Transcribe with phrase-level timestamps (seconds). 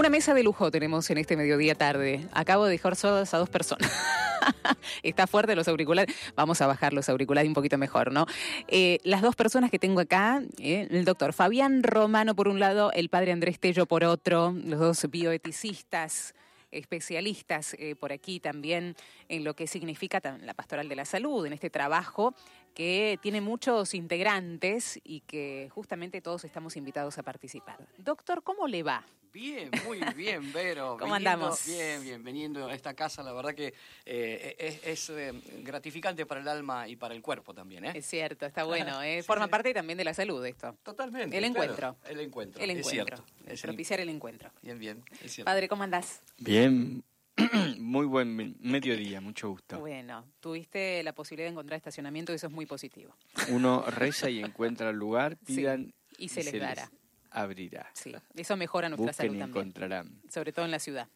[0.00, 2.26] Una mesa de lujo tenemos en este mediodía tarde.
[2.32, 3.92] Acabo de dejar solas a dos personas.
[5.02, 6.16] Está fuerte los auriculares.
[6.34, 8.24] Vamos a bajar los auriculares un poquito mejor, ¿no?
[8.66, 12.90] Eh, las dos personas que tengo acá, eh, el doctor Fabián Romano por un lado,
[12.92, 16.34] el padre Andrés Tello por otro, los dos bioeticistas
[16.70, 18.96] especialistas eh, por aquí también
[19.28, 22.34] en lo que significa la pastoral de la salud, en este trabajo
[22.72, 27.76] que tiene muchos integrantes y que justamente todos estamos invitados a participar.
[27.98, 29.04] Doctor, ¿cómo le va?
[29.32, 30.96] Bien, muy bien, Vero.
[31.00, 31.64] ¿Cómo andamos?
[31.66, 33.72] Bien, bien, veniendo a esta casa, la verdad que
[34.04, 37.92] eh, es, eh, gratificante para el alma y para el cuerpo también, ¿eh?
[37.94, 39.22] Es cierto, está bueno, ¿eh?
[39.22, 40.76] Forma parte también de la salud esto.
[40.82, 41.36] Totalmente.
[41.36, 41.96] El encuentro.
[42.08, 42.62] el encuentro.
[42.62, 43.24] El encuentro.
[43.46, 44.08] Es propiciar el...
[44.08, 44.50] encuentro.
[44.62, 45.48] Bien, bien, es cierto.
[45.48, 46.22] Padre, ¿cómo andás?
[46.38, 47.04] Bien,
[47.78, 49.78] muy buen mediodía, mucho gusto.
[49.78, 53.14] Bueno, tuviste la posibilidad de encontrar estacionamiento y eso es muy positivo.
[53.48, 56.90] Uno reza y encuentra el lugar, pidan y se les dará
[57.30, 57.90] abrirá.
[57.94, 59.66] Sí, eso mejora nuestra salud y también.
[59.66, 60.20] encontrarán.
[60.28, 61.08] Sobre todo en la ciudad.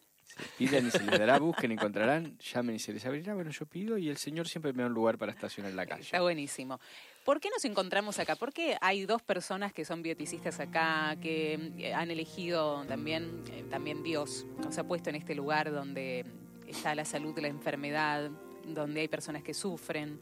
[0.57, 3.33] pidan y se les dará, busquen encontrarán, llamen y se les abrirá.
[3.33, 5.85] Bueno, yo pido y el Señor siempre me da un lugar para estacionar en la
[5.85, 6.03] calle.
[6.03, 6.79] Está buenísimo.
[7.25, 8.35] ¿Por qué nos encontramos acá?
[8.35, 13.65] ¿Por qué hay dos personas que son bioticistas acá, que eh, han elegido también, eh,
[13.67, 16.23] también Dios nos ha puesto en este lugar donde
[16.67, 18.29] está la salud de la enfermedad,
[18.67, 20.19] donde hay personas que sufren?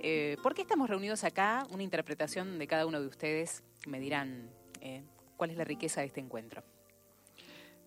[0.00, 1.66] Eh, ¿Por qué estamos reunidos acá?
[1.70, 4.48] Una interpretación de cada uno de ustedes me dirán
[5.38, 6.64] ¿Cuál es la riqueza de este encuentro?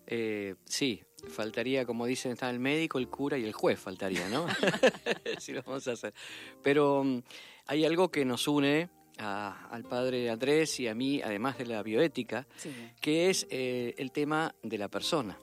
[0.06, 4.46] Eh, sí, faltaría, como dicen, está el médico, el cura y el juez, faltaría, ¿no?
[5.38, 6.14] sí, lo vamos a hacer.
[6.62, 7.22] Pero mm,
[7.66, 12.48] hay algo que nos une al padre Andrés y a mí, además de la bioética,
[13.00, 15.38] que es eh, el tema de la persona.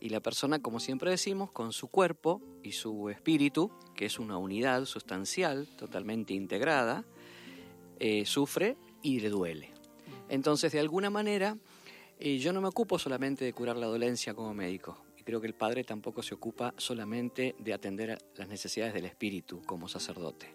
[0.00, 4.36] Y la persona, como siempre decimos, con su cuerpo y su espíritu, que es una
[4.36, 7.04] unidad sustancial, totalmente integrada,
[8.00, 9.73] eh, sufre y le duele.
[10.28, 11.56] Entonces, de alguna manera,
[12.18, 15.04] eh, yo no me ocupo solamente de curar la dolencia como médico.
[15.18, 19.62] Y creo que el padre tampoco se ocupa solamente de atender las necesidades del espíritu
[19.62, 20.54] como sacerdote.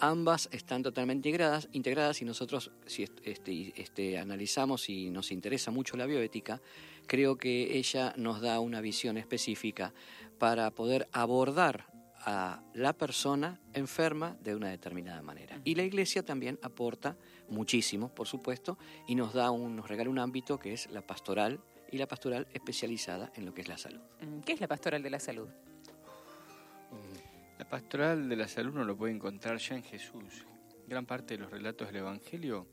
[0.00, 5.96] Ambas están totalmente integradas, integradas y nosotros, si este, este, analizamos y nos interesa mucho
[5.96, 6.60] la bioética,
[7.06, 9.94] creo que ella nos da una visión específica
[10.38, 11.86] para poder abordar
[12.26, 15.60] a la persona enferma de una determinada manera.
[15.64, 17.16] Y la iglesia también aporta
[17.48, 21.60] muchísimo, por supuesto, y nos da un, nos regala un ámbito que es la pastoral
[21.90, 24.00] y la pastoral especializada en lo que es la salud.
[24.20, 25.48] Mm, ¿Qué es la pastoral de la salud?
[27.58, 30.44] La pastoral de la salud uno lo puede encontrar ya en Jesús.
[30.86, 32.66] Gran parte de los relatos del Evangelio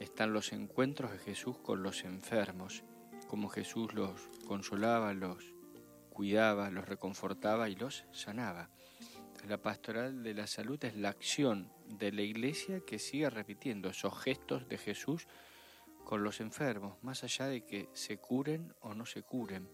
[0.00, 2.82] están los encuentros de Jesús con los enfermos,
[3.28, 5.54] como Jesús los consolaba, los
[6.10, 8.70] cuidaba, los reconfortaba y los sanaba.
[9.46, 14.18] la pastoral de la salud es la acción de la iglesia que sigue repitiendo esos
[14.18, 15.26] gestos de Jesús
[16.04, 19.68] con los enfermos, más allá de que se curen o no se curen,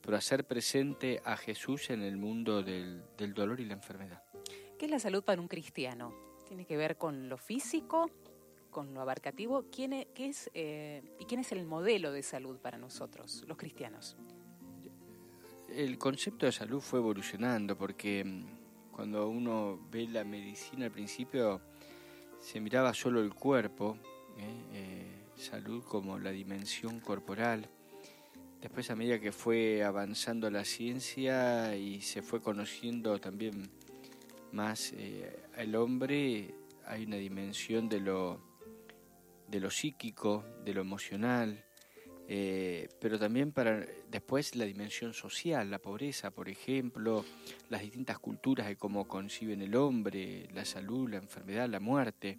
[0.00, 3.02] pero hacer presente a Jesús en el mundo del,
[3.34, 4.22] dolor y la enfermedad.
[4.78, 6.14] ¿Qué es la salud para un cristiano?
[6.46, 8.10] ¿Tiene que ver con lo físico,
[8.70, 9.64] con lo abarcativo?
[9.70, 13.56] ¿Quién es, qué es, eh, ¿Y quién es el modelo de salud para nosotros, los
[13.56, 14.16] cristianos?
[15.74, 18.59] el concepto de salud fue evolucionando porque mm,
[19.00, 21.62] cuando uno ve la medicina al principio
[22.38, 23.96] se miraba solo el cuerpo,
[24.36, 24.64] ¿eh?
[24.74, 27.66] Eh, salud como la dimensión corporal.
[28.60, 33.70] Después a medida que fue avanzando la ciencia y se fue conociendo también
[34.52, 38.38] más eh, al hombre, hay una dimensión de lo,
[39.48, 41.64] de lo psíquico, de lo emocional,
[42.32, 47.24] eh, pero también para después la dimensión social, la pobreza, por ejemplo,
[47.70, 52.38] las distintas culturas de cómo conciben el hombre, la salud, la enfermedad, la muerte.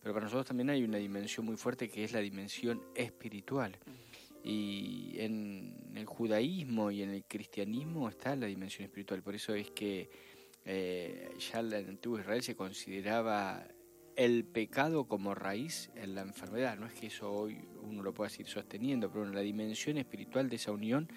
[0.00, 3.76] Pero para nosotros también hay una dimensión muy fuerte que es la dimensión espiritual.
[4.42, 9.22] Y en el judaísmo y en el cristianismo está la dimensión espiritual.
[9.22, 10.08] Por eso es que
[10.64, 13.68] eh, ya en el antiguo Israel se consideraba
[14.20, 16.76] el pecado como raíz en la enfermedad.
[16.76, 20.50] No es que eso hoy uno lo pueda seguir sosteniendo, pero en la dimensión espiritual
[20.50, 21.08] de esa unión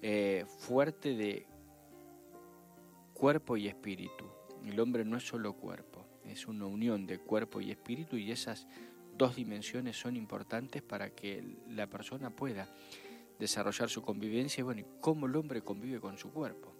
[0.00, 1.44] eh, fuerte de
[3.14, 4.30] cuerpo y espíritu.
[4.64, 8.68] El hombre no es solo cuerpo, es una unión de cuerpo y espíritu y esas
[9.18, 12.72] dos dimensiones son importantes para que la persona pueda
[13.40, 16.75] desarrollar su convivencia y bueno, cómo el hombre convive con su cuerpo.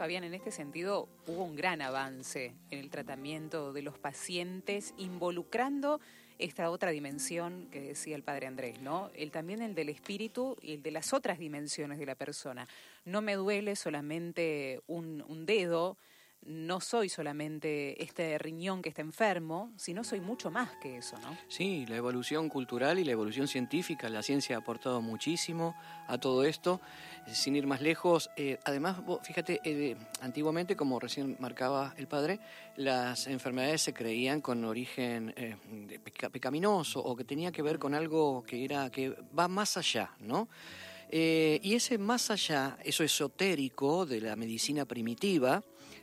[0.00, 6.00] Fabián, en este sentido hubo un gran avance en el tratamiento de los pacientes involucrando
[6.38, 9.10] esta otra dimensión que decía el padre Andrés, ¿no?
[9.14, 12.66] El también el del espíritu y el de las otras dimensiones de la persona.
[13.04, 15.98] No me duele solamente un, dedo,
[16.42, 21.36] no soy solamente este riñón que está enfermo, sino soy mucho más que eso, ¿no?
[21.48, 25.74] Sí, la evolución cultural y la evolución científica, la ciencia ha aportado muchísimo
[26.08, 26.80] a todo esto.
[27.26, 32.40] Eh, sin ir más lejos, eh, además, fíjate, eh, antiguamente, como recién marcaba el padre,
[32.76, 35.34] las enfermedades se creían con origen
[36.32, 40.48] pecaminoso o que tenía que ver con algo que era que va más allá, ¿no?
[41.12, 45.60] y ese más allá, eso esotérico de la medicina primitiva,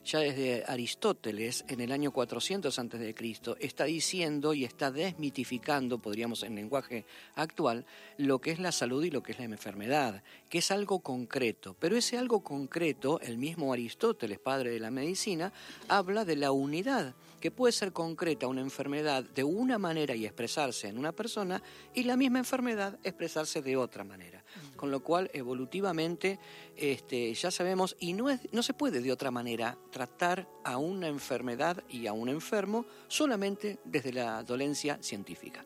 [0.07, 3.15] ya desde Aristóteles, en el año 400 a.C.,
[3.59, 7.05] está diciendo y está desmitificando, podríamos en lenguaje
[7.35, 7.85] actual,
[8.17, 11.75] lo que es la salud y lo que es la enfermedad, que es algo concreto.
[11.77, 15.51] Pero ese algo concreto, el mismo Aristóteles, padre de la medicina,
[15.89, 20.87] habla de la unidad, que puede ser concreta una enfermedad de una manera y expresarse
[20.87, 21.61] en una persona,
[21.93, 24.41] y la misma enfermedad expresarse de otra manera
[24.77, 26.39] con lo cual evolutivamente
[26.77, 31.07] este, ya sabemos, y no, es, no se puede de otra manera tratar a una
[31.07, 35.65] enfermedad y a un enfermo solamente desde la dolencia científica.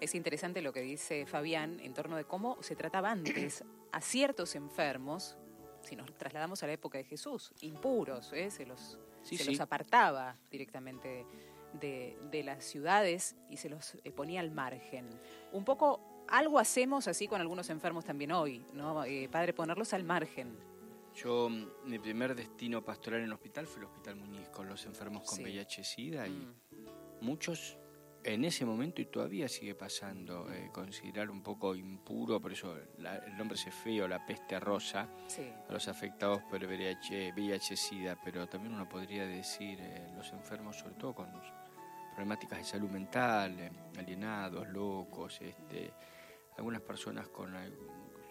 [0.00, 4.54] Es interesante lo que dice Fabián en torno de cómo se trataba antes a ciertos
[4.54, 5.36] enfermos,
[5.82, 8.50] si nos trasladamos a la época de Jesús, impuros, ¿eh?
[8.50, 8.98] se, los,
[9.46, 11.24] los apartaba directamente
[11.72, 15.08] de, de, las ciudades y se los eh, ponía al margen.
[15.52, 19.04] Un poco algo hacemos así con algunos enfermos también hoy, ¿no?
[19.04, 20.56] Eh, padre, ponerlos al margen.
[21.14, 21.48] Yo,
[21.84, 26.28] mi primer destino pastoral en hospital fue el Hospital Muñiz, con los enfermos con VIH-Sida
[26.28, 27.24] y mm.
[27.24, 27.78] muchos
[28.26, 33.36] en ese momento y todavía sigue pasando, eh, considerar un poco impuro, por eso el
[33.36, 35.08] nombre es feo, la peste rosa,
[35.68, 40.96] a los afectados por el VIH-Sida, pero también uno podría decir eh, los enfermos, sobre
[40.96, 41.32] todo con
[42.16, 45.92] problemáticas de salud mental, alienados, locos, este,
[46.56, 47.52] algunas personas con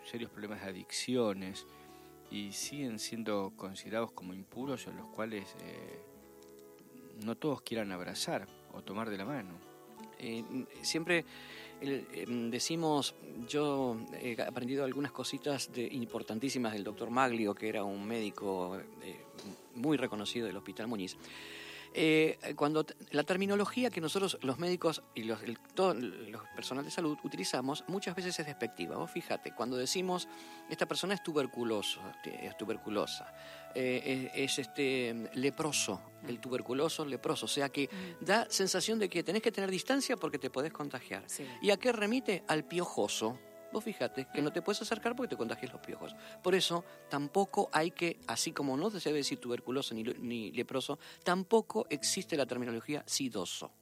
[0.04, 1.68] serios problemas de adicciones
[2.32, 6.00] y siguen siendo considerados como impuros en los cuales eh,
[7.24, 9.54] no todos quieran abrazar o tomar de la mano.
[10.18, 10.44] Eh,
[10.82, 11.24] siempre
[11.80, 13.14] eh, decimos,
[13.48, 18.80] yo he aprendido algunas cositas de, importantísimas del doctor Maglio, que era un médico
[19.76, 21.18] muy reconocido del Hospital Muñiz.
[21.98, 25.58] Eh, cuando la terminología que nosotros los médicos y los, el,
[26.30, 28.98] los personal de salud utilizamos muchas veces es despectiva.
[28.98, 30.28] Vos fíjate, cuando decimos
[30.70, 33.34] esta persona es tuberculoso, es tuberculosa,
[33.74, 38.26] eh, es, este leproso, el tuberculoso leproso, o sea que mm.
[38.26, 41.24] da sensación de que tenés que tener distancia porque te podés contagiar.
[41.62, 42.44] ¿Y a qué remite?
[42.50, 43.40] Al piojoso
[43.75, 46.16] Vos fíjate que no te puedes acercar porque te contagias los piojos.
[46.42, 51.86] Por eso tampoco hay que, así como no se debe decir tuberculoso ni, leproso, tampoco
[51.89, 53.74] existe la terminología sidoso,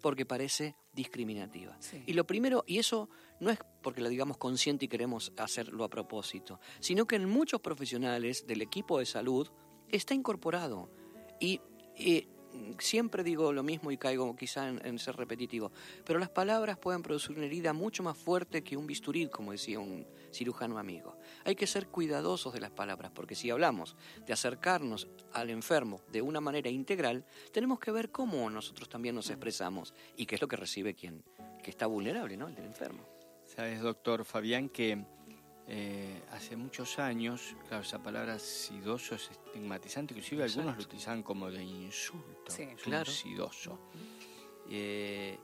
[0.00, 1.76] porque parece discriminativa.
[2.06, 3.08] Y lo primero, y eso
[3.40, 7.60] no es porque lo digamos consciente y queremos hacerlo a propósito, sino que en muchos
[7.60, 9.50] profesionales del equipo de salud
[9.88, 10.92] está incorporado.
[11.40, 11.60] Y
[11.96, 12.28] eh,
[12.78, 15.72] siempre digo lo mismo y caigo quizá en, ser repetitivo,
[16.04, 19.78] pero las palabras pueden producir una herida mucho más fuerte que un bisturí, como decía
[19.80, 21.18] un cirujano amigo.
[21.44, 23.96] Hay que ser cuidadosos de las palabras, porque si hablamos
[24.26, 29.30] de acercarnos al enfermo de una manera integral, tenemos que ver cómo nosotros también nos
[29.30, 31.22] expresamos y qué es lo que recibe quien
[31.62, 32.48] que está vulnerable, ¿no?
[32.48, 33.06] El del enfermo.
[33.44, 35.04] Sabes, doctor Fabián, que
[35.70, 41.50] eh, hace muchos años, claro, esa palabra sidoso es estigmatizante, inclusive algunos lo utilizaban como
[41.50, 43.10] de insulto, sí, claro.
[43.10, 43.78] sidoso.
[44.70, 45.38] Eh,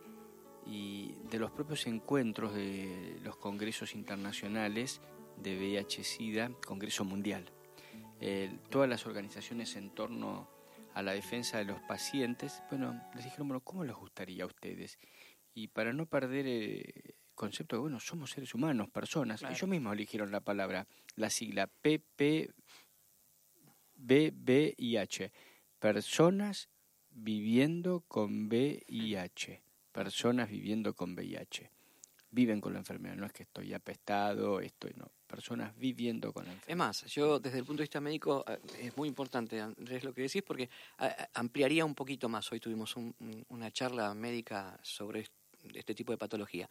[0.66, 5.02] y de los propios encuentros de los congresos internacionales
[5.36, 7.52] de VIH-Sida, Congreso Mundial.
[8.18, 10.48] Eh, todas las organizaciones en torno
[10.94, 14.98] a la defensa de los pacientes, bueno, les dijeron, bueno, ¿cómo les gustaría a ustedes?
[15.52, 16.46] Y para no perder
[17.34, 19.42] concepto de, bueno, somos seres humanos, personas.
[19.42, 20.86] Ellos mismos eligieron la palabra,
[21.16, 22.52] la sigla PPBBIH.
[25.78, 26.68] Personas
[27.10, 29.62] viviendo con VIH.
[29.92, 31.70] Personas viviendo con VIH.
[32.30, 35.08] Viven con la enfermedad, no es que estoy apestado, estoy no.
[35.24, 36.70] Personas viviendo con la enfermedad.
[36.70, 40.12] Es más, yo desde el punto de vista médico eh, es muy importante, Andrés, lo
[40.12, 40.68] que decís, porque
[41.34, 42.50] ampliaría un poquito más.
[42.50, 42.96] Hoy tuvimos
[43.48, 45.28] una charla médica sobre
[45.72, 46.68] este tipo de patología.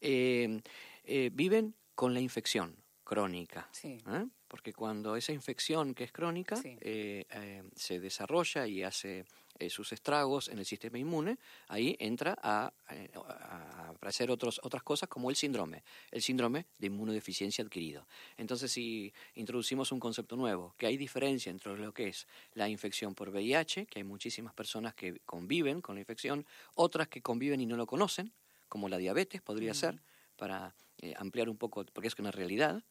[0.00, 0.60] Eh,
[1.04, 3.68] eh, viven con la infección crónica.
[3.82, 4.26] ¿eh?
[4.46, 9.24] Porque cuando esa infección que es crónica se desarrolla y hace
[9.68, 15.30] sus estragos en el sistema inmune, ahí entra a, a, hacer otros, otras cosas como
[15.30, 18.06] el síndrome, el síndrome de inmunodeficiencia adquirido.
[18.36, 23.14] Entonces, si introducimos un concepto nuevo, que hay diferencia entre lo que es la infección
[23.14, 27.66] por VIH, que hay muchísimas personas que conviven con la infección, otras que conviven y
[27.66, 28.32] no lo conocen,
[28.68, 30.00] como la diabetes podría ser,
[30.36, 32.82] para eh, ampliar un poco, porque es una realidad,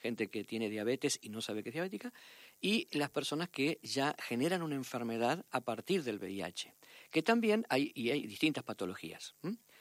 [0.00, 2.12] gente que tiene diabetes y no sabe que es diabética,
[2.60, 6.74] y las personas que ya generan una enfermedad a partir del VIH,
[7.10, 9.34] que también hay, y hay distintas patologías.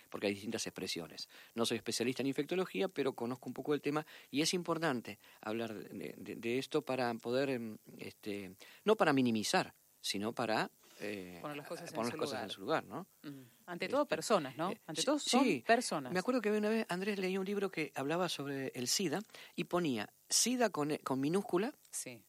[0.10, 1.30] porque hay distintas expresiones.
[1.56, 5.74] No soy especialista en infectología, pero conozco un poco el tema y es importante hablar
[5.74, 10.70] de, esto para poder, em, este, no para minimizar, sino para
[11.02, 12.86] eh, poner las cosas, en, su lugar.
[12.86, 13.08] ¿no?
[13.66, 14.72] Ante todo este, personas, ¿no?
[14.72, 16.12] Eh, Ante todo son sí, personas.
[16.12, 19.22] Me acuerdo que una vez Andrés leía un libro que hablaba sobre el SIDA
[19.56, 21.74] y ponía SIDA con, con minúscula,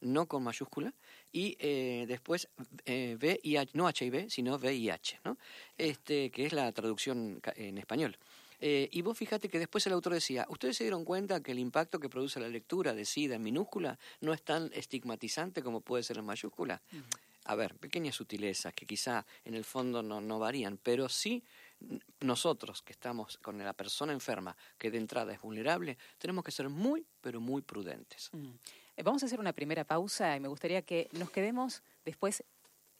[0.00, 0.93] no con mayúscula,
[1.31, 2.49] y eh, después
[2.85, 5.38] eh, VIH, no HIV, sino VIH, ¿no?
[5.76, 8.19] Este, que es la traducción en español.
[8.64, 11.59] Eh, y vos fíjate que después el autor decía, ¿ustedes se dieron cuenta que el
[11.59, 16.05] impacto que produce la lectura de SIDA en minúscula no es tan estigmatizante como puede
[16.05, 16.81] ser en mayúscula?
[17.44, 21.42] A ver, pequeñas sutilezas que quizá en el fondo no, no varían, pero sí
[22.20, 26.68] nosotros que estamos con la persona enferma, que de entrada es vulnerable, tenemos que ser
[26.68, 28.30] muy, pero muy prudentes.
[28.96, 32.44] Eh, vamos a hacer una primera pausa y me gustaría que nos quedemos después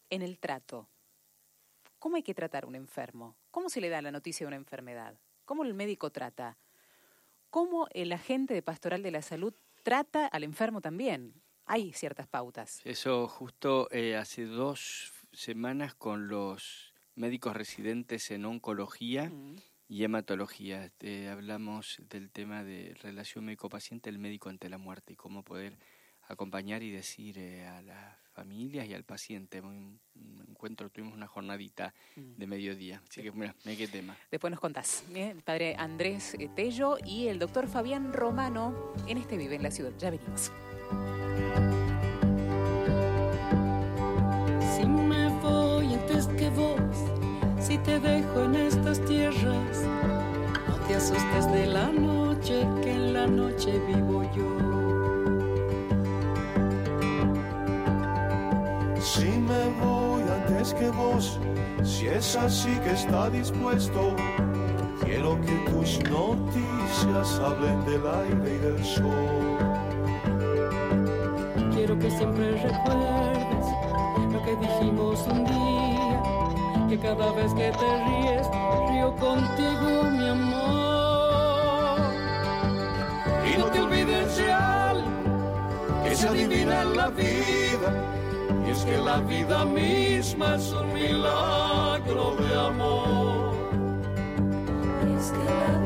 [0.09, 0.89] en el trato.
[1.99, 3.37] ¿Cómo hay que tratar a un enfermo?
[3.49, 5.15] ¿Cómo se le da la noticia de una enfermedad?
[5.45, 6.57] ¿Cómo el médico trata?
[7.49, 11.42] ¿Cómo el agente de pastoral de la salud trata al enfermo también?
[11.65, 12.81] Hay ciertas pautas.
[12.83, 19.31] Eso justo eh, hace dos semanas con los médicos residentes en oncología
[19.87, 20.91] y hematología.
[20.99, 25.77] Eh, hablamos del tema de relación médico-paciente, el médico ante la muerte y cómo poder
[26.27, 29.61] acompañar y decir eh, a las familias y al paciente.
[29.61, 29.99] Un,
[30.47, 32.35] encuentro, tuvimos una jornadita mm.
[32.37, 33.01] de mediodía.
[33.09, 34.17] Así que, mira, qué tema.
[34.31, 35.03] Después nos contás.
[35.09, 39.91] Bien, padre Andrés Tello y el doctor Fabián Romano en este Vive en la Ciudad.
[39.97, 40.51] Ya venimos.
[44.75, 46.79] Si me voy antes que vos,
[47.59, 49.83] si te dejo en estas tierras,
[50.67, 54.83] no te asustes de la noche, que en la noche vivo yo.
[58.99, 61.39] Si me voy antes que vos,
[61.83, 64.15] si es así que está dispuesto,
[65.03, 69.52] quiero que tus noticias hablen del aire y del sol.
[72.03, 73.65] Que siempre recuerdes
[74.29, 76.21] lo que dijimos un día,
[76.89, 78.45] que cada vez que te ríes,
[78.91, 81.97] río contigo, mi amor.
[83.49, 87.89] Y no te olvides de algo que se adivina en la vida
[88.67, 93.53] y es que la vida misma es un milagro de amor.
[95.07, 95.82] Y es que la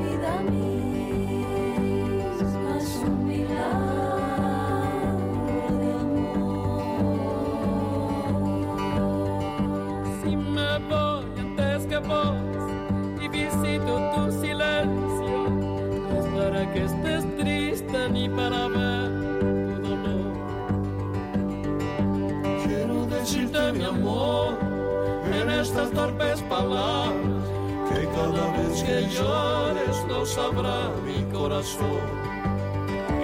[28.84, 32.02] que llores no sabrá mi corazón.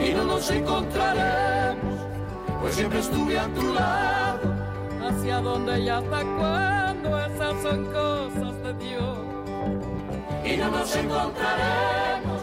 [0.06, 2.00] Y no nos encontraremos
[2.62, 4.54] pues siempre estuve a tu lado.
[5.02, 9.18] Hacia donde y hasta cuando esas son cosas de Dios.
[10.46, 12.42] Y no nos encontraremos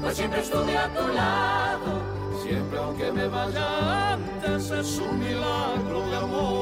[0.00, 2.42] pues siempre estuve a tu lado.
[2.42, 6.61] Siempre aunque me vaya antes es un milagro de amor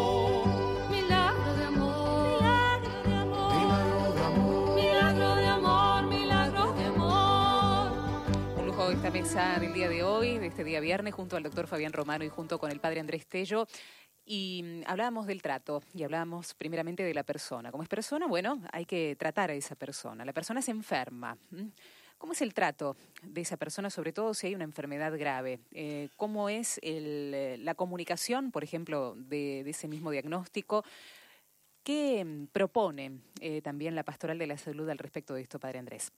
[9.11, 12.25] esta mesa del día de hoy, de este día viernes, junto al doctor Fabián Romano
[12.25, 13.67] y junto con el padre Andrés Tello.
[14.25, 17.73] Y mm, hablábamos del trato y hablábamos primeramente de la persona.
[17.73, 20.25] Como es persona, bueno, hay que tratar a esa persona.
[20.25, 21.37] La persona se enferma.
[22.19, 25.59] ¿Cómo es el trato de esa persona, sobre todo si hay una enfermedad grave?
[25.73, 30.85] Eh, ¿Cómo es eh, la comunicación, por ejemplo, de, ese mismo diagnóstico?
[31.83, 35.81] ¿Qué mm, propone eh, también la Pastoral de la Salud al respecto de esto, Padre
[35.81, 36.13] Andrés?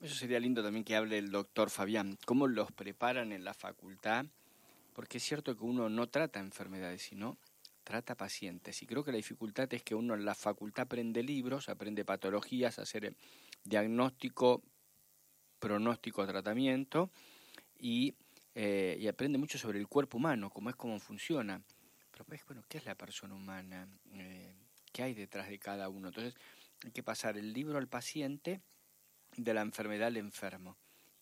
[0.00, 2.18] Eso sería lindo también que hable el doctor Fabián.
[2.24, 4.26] ¿Cómo los preparan en la facultad?
[4.92, 7.38] Porque es cierto que uno no trata enfermedades, sino
[7.84, 8.82] trata pacientes.
[8.82, 12.78] Y creo que la dificultad es que uno en la facultad aprende libros, aprende patologías,
[12.78, 13.16] hacer
[13.64, 14.62] diagnóstico,
[15.58, 17.10] pronóstico, tratamiento
[17.78, 18.14] y,
[18.54, 21.62] eh, y aprende mucho sobre el cuerpo humano, cómo es cómo funciona.
[22.10, 23.88] Pero pues, bueno, ¿qué es la persona humana?
[24.12, 24.54] Eh,
[24.92, 26.08] ¿Qué hay detrás de cada uno?
[26.08, 26.34] Entonces
[26.84, 28.60] hay que pasar el libro al paciente
[29.38, 30.76] de la enfermedad al enfermo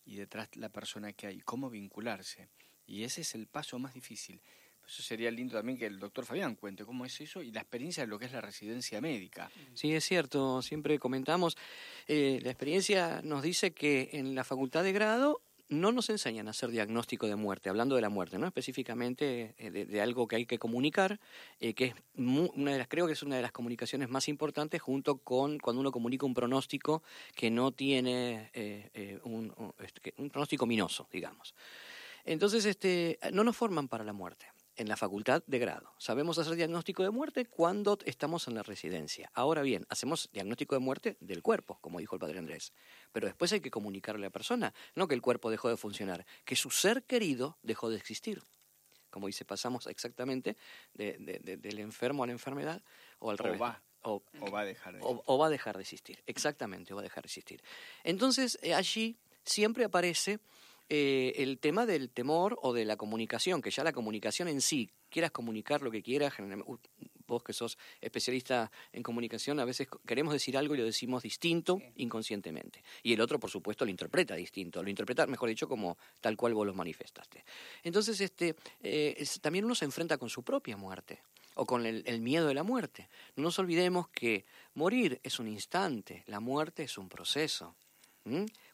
[0.05, 2.49] y detrás la persona que hay, cómo vincularse.
[2.85, 4.41] Y ese es el paso más difícil.
[4.85, 8.03] Eso sería lindo también que el doctor Fabián cuente cómo es eso y la experiencia
[8.03, 9.51] de lo que es la residencia médica.
[9.73, 11.57] Sí, es cierto, siempre comentamos,
[12.07, 16.51] eh, la experiencia nos dice que en la facultad de grado no nos enseñan a
[16.51, 20.45] hacer diagnóstico de muerte, hablando de la muerte, no específicamente eh, de, algo que hay
[20.45, 21.19] que comunicar,
[21.59, 24.81] eh, que es una de las, creo que es una de las comunicaciones más importantes
[24.81, 27.03] junto con cuando uno comunica un pronóstico
[27.35, 31.53] que no tiene eh, eh, un, un- este, pronóstico minoso, digamos.
[32.25, 34.47] Entonces, este, no nos forman para la muerte
[34.77, 35.93] en la facultad de grado.
[35.97, 39.29] Sabemos hacer diagnóstico de muerte cuando estamos en la residencia.
[39.33, 42.73] Ahora bien, hacemos diagnóstico de muerte del cuerpo, como dijo el padre Andrés.
[43.11, 46.25] Pero después hay que comunicarle a la persona, no que el cuerpo dejó de funcionar,
[46.45, 48.41] que su ser querido dejó de existir.
[49.09, 50.55] Como dice, pasamos exactamente
[50.93, 52.81] de- de- de- del enfermo a la enfermedad
[53.19, 53.61] o al O revés.
[53.61, 53.81] va.
[54.03, 56.95] O- O va a dejar de o, o va a dejar de existir, exactamente, o
[56.95, 57.61] va a dejar de existir.
[58.03, 60.39] Entonces, eh, allí siempre aparece
[60.89, 64.89] eh, el tema del temor o de la comunicación, que ya la comunicación en sí,
[65.09, 66.33] quieras comunicar lo que quieras,
[67.27, 71.81] vos que sos especialista en comunicación, a veces queremos decir algo y lo decimos distinto
[71.97, 72.83] inconscientemente.
[73.03, 76.53] Y el otro, por supuesto, lo interpreta distinto, lo interpreta, mejor dicho, como tal cual
[76.53, 77.43] vos lo manifestaste.
[77.83, 81.21] Entonces, este, eh, también uno se enfrenta con su propia muerte
[81.55, 83.09] o con el, el miedo de la muerte.
[83.35, 87.75] No nos olvidemos que morir es un instante, la muerte es un proceso.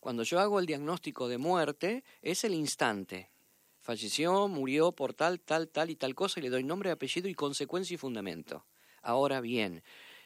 [0.03, 3.31] Cuando yo hago el diagnóstico de muerte, es el instante.
[3.79, 7.33] Falleció, murió por tal, tal, tal y tal cosa y le doy nombre, apellido y
[7.33, 8.65] consecuencia y fundamento.
[9.01, 9.81] Ahora bien,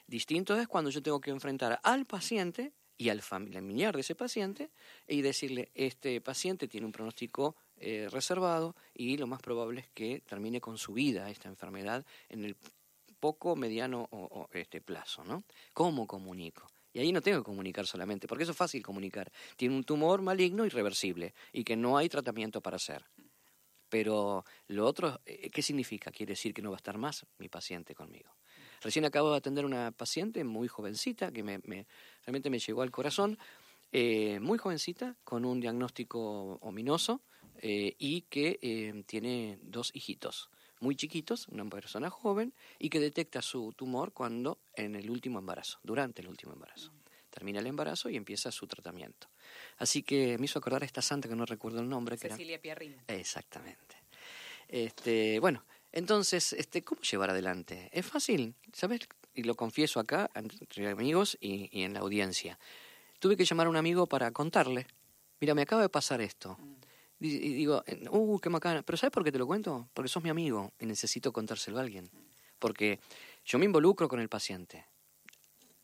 [0.08, 4.72] distinto es cuando yo tengo que enfrentar al paciente y al familiar de ese paciente
[5.08, 10.22] y decirle, este paciente tiene un pronóstico eh, reservado y lo más probable es que
[10.22, 12.56] termine con su vida esta enfermedad en el
[13.20, 15.44] poco, mediano o, o, este plazo, ¿no?
[15.74, 16.68] ¿Cómo comunico?
[16.98, 19.32] Y ahí no tengo que comunicar solamente, porque eso es fácil comunicar.
[19.56, 23.06] Tiene un tumor maligno irreversible y que no hay tratamiento para hacer.
[23.88, 26.10] Pero lo otro, eh, ¿qué significa?
[26.10, 28.36] Quiere decir que no va a estar más mi paciente conmigo.
[28.82, 31.86] Recién acabo de atender una paciente muy jovencita que me, me-
[32.25, 33.38] realmente me llegó al corazón,
[33.92, 37.22] eh, muy jovencita, con un diagnóstico ominoso
[37.62, 40.50] eh, y que tiene dos hijitos
[40.80, 45.80] muy chiquitos, una persona joven, y que detecta su tumor cuando en el último embarazo,
[45.84, 46.92] durante el último embarazo.
[47.30, 49.28] Termina el embarazo y empieza su tratamiento.
[49.78, 52.18] Así que me hizo acordar a esta santa que no recuerdo el nombre.
[52.18, 52.96] Que era- Cecilia Pierrín.
[53.08, 53.96] Exactamente.
[54.68, 57.90] Este, bueno, entonces, este, ¿cómo llevar adelante?
[57.94, 59.02] Es fácil, ¿sabes?
[59.34, 62.60] Y lo confieso acá entre amigos y, y en la audiencia.
[63.20, 64.88] Tuve que llamar a un amigo para contarle,
[65.40, 66.58] mira, me acaba de pasar esto.
[66.60, 66.78] Y,
[67.19, 68.84] y digo, uh, qué macana.
[68.84, 69.89] Pero ¿sabes por qué te lo cuento?
[69.93, 72.10] Porque sos mi amigo y necesito contárselo a alguien.
[72.60, 72.99] Porque
[73.45, 74.86] yo me involucro con el paciente.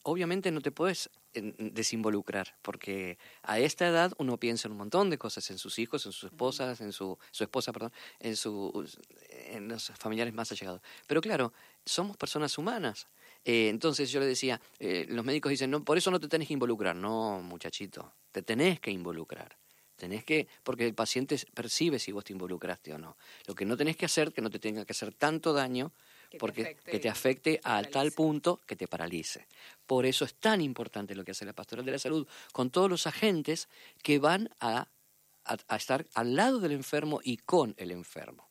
[0.03, 5.17] Obviamente no te puedes desinvolucrar, porque a esta edad uno piensa en un montón de
[5.17, 9.67] cosas, en sus hijos, en sus esposas, en su, su esposa, perdón, en, sus en
[9.69, 10.81] los familiares más allegados.
[11.07, 11.53] Pero claro,
[11.85, 13.07] somos personas humanas.
[13.45, 16.49] Eh, entonces yo le decía, eh, los médicos dicen, no, por eso no te tenés
[16.49, 16.95] que involucrar.
[16.95, 19.57] No, muchachito, te tenés que involucrar.
[19.95, 23.15] Tenés que, porque el paciente percibe si vos te involucraste o no.
[23.47, 25.91] Lo que no tenés que hacer, que no te tenga que hacer tanto daño,
[26.29, 29.47] Que te porque afecte que te afecte tal punto que te paralice.
[29.86, 32.89] Por eso es tan importante lo que hace la Pastoral de la Salud con todos
[32.89, 33.69] los agentes
[34.01, 34.88] que van a,
[35.45, 38.49] a- a estar al lado del enfermo y con el enfermo.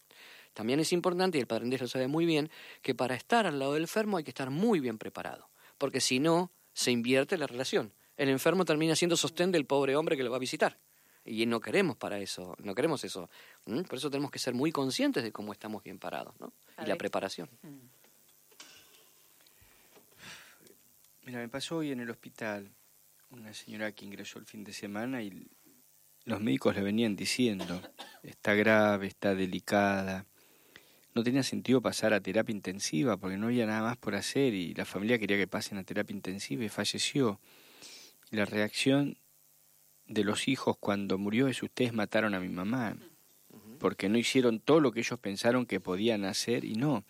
[0.55, 2.50] También es importante, y el Padre Andrés lo sabe muy bien,
[2.83, 6.20] que para estar al lado del enfermo hay que estar muy bien preparado, porque si
[6.20, 7.92] no, se invierte la relación.
[8.16, 10.78] El enfermo termina siendo sostén del pobre hombre que lo va a visitar.
[11.24, 13.30] Y no queremos para eso, no queremos eso.
[13.66, 13.85] ¿m?
[13.85, 16.52] Por eso tenemos que ser muy conscientes de cómo estamos bien parados, ¿no?
[16.82, 17.48] Y la preparación.
[21.24, 22.72] Mira, me pasó hoy en el hospital
[23.30, 25.48] una señora que ingresó el fin de semana y
[26.24, 27.80] los médicos le venían diciendo,
[28.22, 30.26] está grave, está delicada.
[31.14, 34.74] No tenía sentido pasar a terapia intensiva porque no había nada más por hacer y
[34.74, 37.40] la familia quería que pasen a terapia intensiva y falleció.
[38.30, 39.18] Y la reacción
[40.06, 42.96] de los hijos cuando murió es ustedes mataron a mi mamá
[43.82, 47.04] porque no hicieron todo lo que ellos pensaron que podían hacer y no.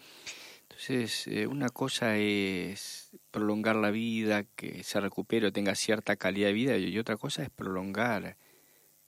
[0.62, 6.46] Entonces, eh, una cosa es prolongar la vida, que se recupere o tenga cierta calidad
[6.46, 8.38] de vida, y otra cosa es prolongar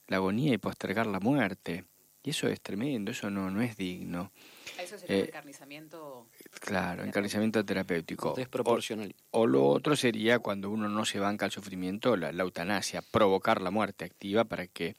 [0.08, 1.86] la agonía y postergar la muerte.
[2.22, 4.30] Y eso es tremendo, eso no, no es digno.
[4.78, 6.28] A eso se llama Eh, encarnizamiento.
[6.60, 8.34] Claro, encarnizamiento terapéutico.
[8.36, 9.14] Desproporcional.
[9.30, 13.02] O, o lo otro sería cuando uno no se banca el sufrimiento, la, la eutanasia,
[13.02, 14.96] provocar la muerte activa para que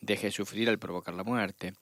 [0.00, 1.74] deje de sufrir al provocar la muerte.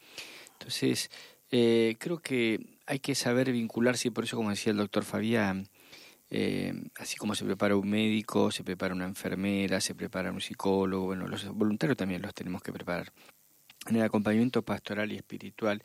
[0.52, 1.11] Entonces,
[1.50, 5.68] eh, creo que hay que saber vincularse, y por eso, como decía el doctor Fabián,
[6.31, 11.07] eh, así como se prepara un médico, se prepara una enfermera, se prepara un psicólogo,
[11.07, 13.12] bueno, los voluntarios también los tenemos que preparar
[13.88, 15.83] en el acompañamiento pastoral y espiritual.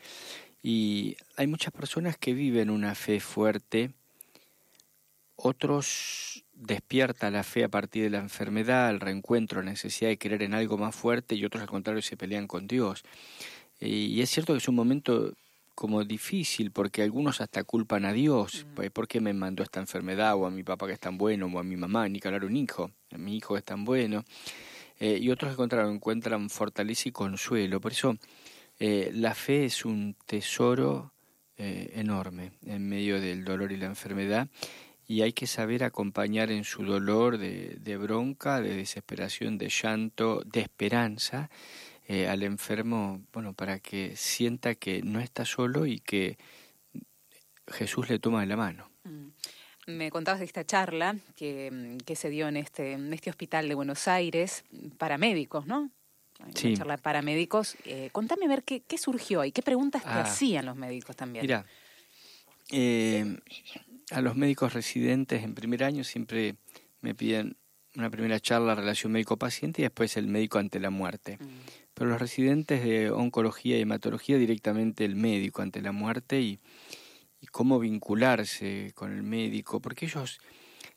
[0.63, 3.91] Y hay muchas personas que viven una fe fuerte
[5.43, 10.43] otros despierta la fe a partir de la enfermedad, el reencuentro, la necesidad de creer
[10.43, 13.04] en algo más fuerte y otros al contrario se pelean con Dios.
[13.80, 15.34] Y es cierto que es un momento
[15.74, 20.36] como difícil porque algunos hasta culpan a Dios, ¿por qué me mandó esta enfermedad?
[20.36, 22.45] O a mi papá que es tan bueno, o a mi mamá, ni que hablar
[22.45, 24.24] un hijo, a mi hijo que es tan bueno.
[25.00, 27.82] Eh, y otros al contrario encuentran fortaleza y consuelo.
[27.82, 28.15] Por eso
[28.84, 31.13] eh, la fe es un tesoro
[31.56, 34.48] eh, enorme en medio del dolor y la enfermedad
[35.08, 40.41] y hay que saber acompañar en su dolor de, de bronca, de desesperación, de llanto,
[40.46, 41.52] de esperanza
[42.08, 46.39] eh, al enfermo, bueno, para que sienta que no está solo y que
[47.67, 48.89] Jesús le toma de la mano.
[49.04, 49.28] Mm.
[49.86, 53.76] Me contabas de esta charla que, que se dio en este, en este hospital de
[53.76, 54.63] Buenos Aires
[54.98, 55.91] para médicos, ¿no?
[56.56, 56.67] Sí.
[56.69, 57.75] Una charla para médicos.
[57.86, 60.21] Eh, contame a ver qué, qué surgió y qué preguntas te Ah.
[60.21, 61.43] hacían los médicos también.
[61.43, 61.65] Mira,
[62.71, 63.38] eh,
[64.12, 66.56] a los médicos residentes en primer año siempre
[67.01, 67.58] me piden
[67.95, 71.38] una primera charla relación médico-paciente y después el médico ante la muerte.
[71.41, 71.45] Mm.
[71.93, 76.60] Pero los residentes de oncología y hematología directamente el médico ante la muerte y,
[77.41, 80.39] y cómo vincularse con el médico, porque ellos,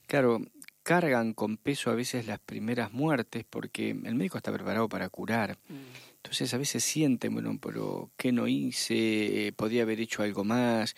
[0.06, 0.40] claro,
[0.84, 5.58] cargan con peso a veces las primeras muertes porque el médico está preparado para curar.
[5.68, 5.74] Mm.
[6.16, 9.52] Entonces a veces sienten, bueno, pero ¿qué no hice?
[9.56, 10.94] Podía haber hecho algo más.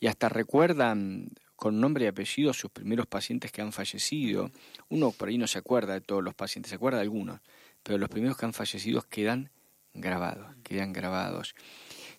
[0.00, 4.50] Y hasta recuerdan con nombre y apellido sus primeros pacientes que han fallecido.
[4.88, 7.40] Uno por ahí no se acuerda de todos los pacientes, se acuerda de algunos,
[7.82, 9.50] pero los primeros que han fallecido quedan
[9.94, 11.54] grabados, quedan grabados.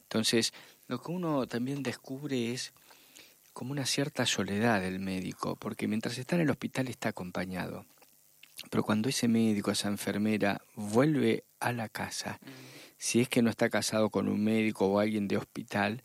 [0.03, 0.53] Entonces,
[0.87, 2.73] lo que uno también descubre es
[3.55, 7.85] como una cierta soledad del médico, porque mientras está en el hospital está acompañado.
[8.69, 12.41] Pero cuando ese médico, esa enfermera, vuelve a la casa,
[12.97, 16.03] si es que no está casado con un médico o alguien de hospital,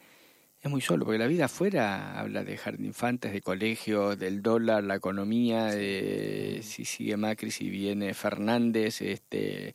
[0.62, 4.84] es muy solo, porque la vida afuera habla de jardín infantes, de colegio, del dólar,
[4.84, 9.74] la economía, de si sigue Macri, si viene Fernández, este,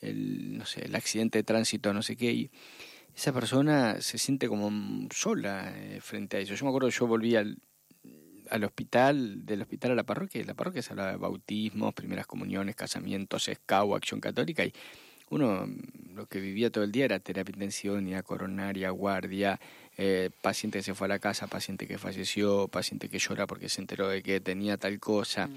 [0.00, 2.50] el, no sé, el accidente de tránsito, no sé qué, y
[3.16, 6.54] esa persona se siente como sola eh, frente a eso.
[6.54, 7.58] Yo me acuerdo, yo volví al,
[8.50, 12.26] al hospital, del hospital a la parroquia, y la parroquia se hablaba de bautismos, primeras
[12.26, 14.72] comuniones, casamientos, escau, acción católica, y
[15.30, 19.58] uno mm, lo que vivía todo el día era terapia intensiva, coronaria, guardia,
[19.96, 23.70] eh, paciente que se fue a la casa, paciente que falleció, paciente que llora porque
[23.70, 25.48] se enteró de que tenía tal cosa.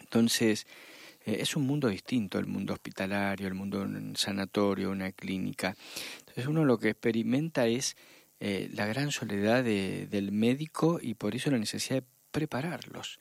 [0.00, 0.99] Entonces, eh,
[1.38, 5.76] es un mundo distinto, el mundo hospitalario, el mundo sanatorio, una clínica.
[6.20, 7.96] Entonces uno lo que experimenta es
[8.40, 13.18] eh, la gran soledad de- del médico y por eso la necesidad de prepararlos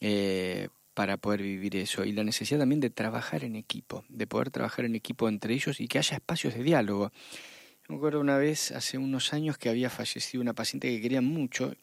[0.00, 4.50] eh, para poder vivir eso y la necesidad también de trabajar en equipo, de poder
[4.50, 7.12] trabajar en equipo entre ellos y que haya espacios de diálogo.
[7.88, 11.74] Me acuerdo una vez, hace unos años, que había fallecido una paciente que querían mucho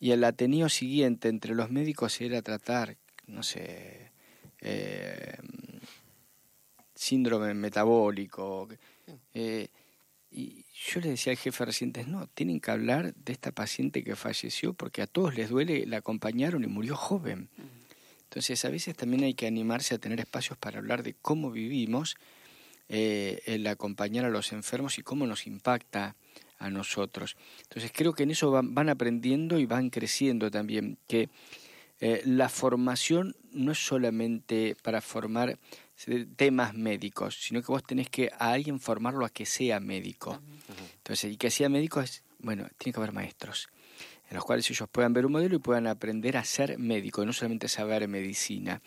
[0.00, 4.11] y el ateneo siguiente entre los médicos era tratar, no sé,
[4.62, 5.36] eh,
[6.94, 8.68] síndrome metabólico.
[9.34, 9.68] eh,
[10.30, 14.02] y yo le decía al jefe de residentes, no, tienen que hablar de esta paciente
[14.02, 17.50] que falleció porque a todos les duele, la acompañaron y murió joven.
[18.24, 22.16] Entonces a veces también hay que animarse a tener espacios para hablar de cómo vivimos,
[22.88, 26.16] eh, el acompañar a los enfermos y cómo nos impacta
[26.58, 27.36] a nosotros.
[27.64, 31.28] Entonces creo que en eso van, van aprendiendo y van creciendo también, que
[32.04, 35.56] eh, la formación no es solamente para formar
[36.34, 40.42] temas médicos, sino que vos tenés que a alguien formarlo a que sea médico.
[40.96, 43.68] Entonces, y que sea médico es, bueno, tiene que haber maestros
[44.28, 47.32] en los cuales ellos puedan ver un modelo y puedan aprender a ser médico, no
[47.32, 48.82] solamente saber medicina.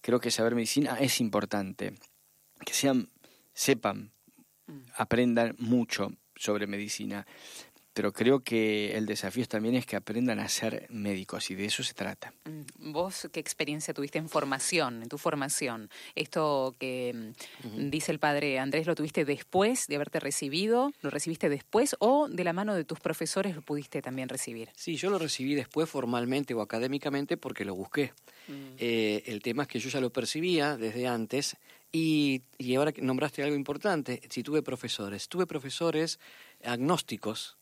[0.00, 1.94] Creo que saber medicina es importante,
[2.64, 3.10] que sean,
[3.54, 4.10] sepan,
[4.96, 7.26] aprendan mucho sobre medicina,
[7.96, 11.82] pero creo que el desafío también es que aprendan a ser médicos y de eso
[11.82, 12.34] se trata.
[12.44, 15.88] Mm, ¿Vos qué experiencia tuviste en formación, en tu formación?
[16.14, 17.32] Esto que
[17.64, 20.92] mm, dice el padre Andrés, ¿lo tuviste después de haberte recibido?
[21.00, 24.68] ¿Lo recibiste después o de la mano de tus profesores lo pudiste también recibir?
[24.76, 28.12] Sí, yo lo recibí después formalmente o académicamente porque lo busqué.
[28.76, 31.56] Eh, el tema es que yo ya lo percibía desde antes
[31.92, 36.20] y, y ahora que nombraste algo importante, si tuve profesores, tuve profesores
[36.62, 37.55] agnósticos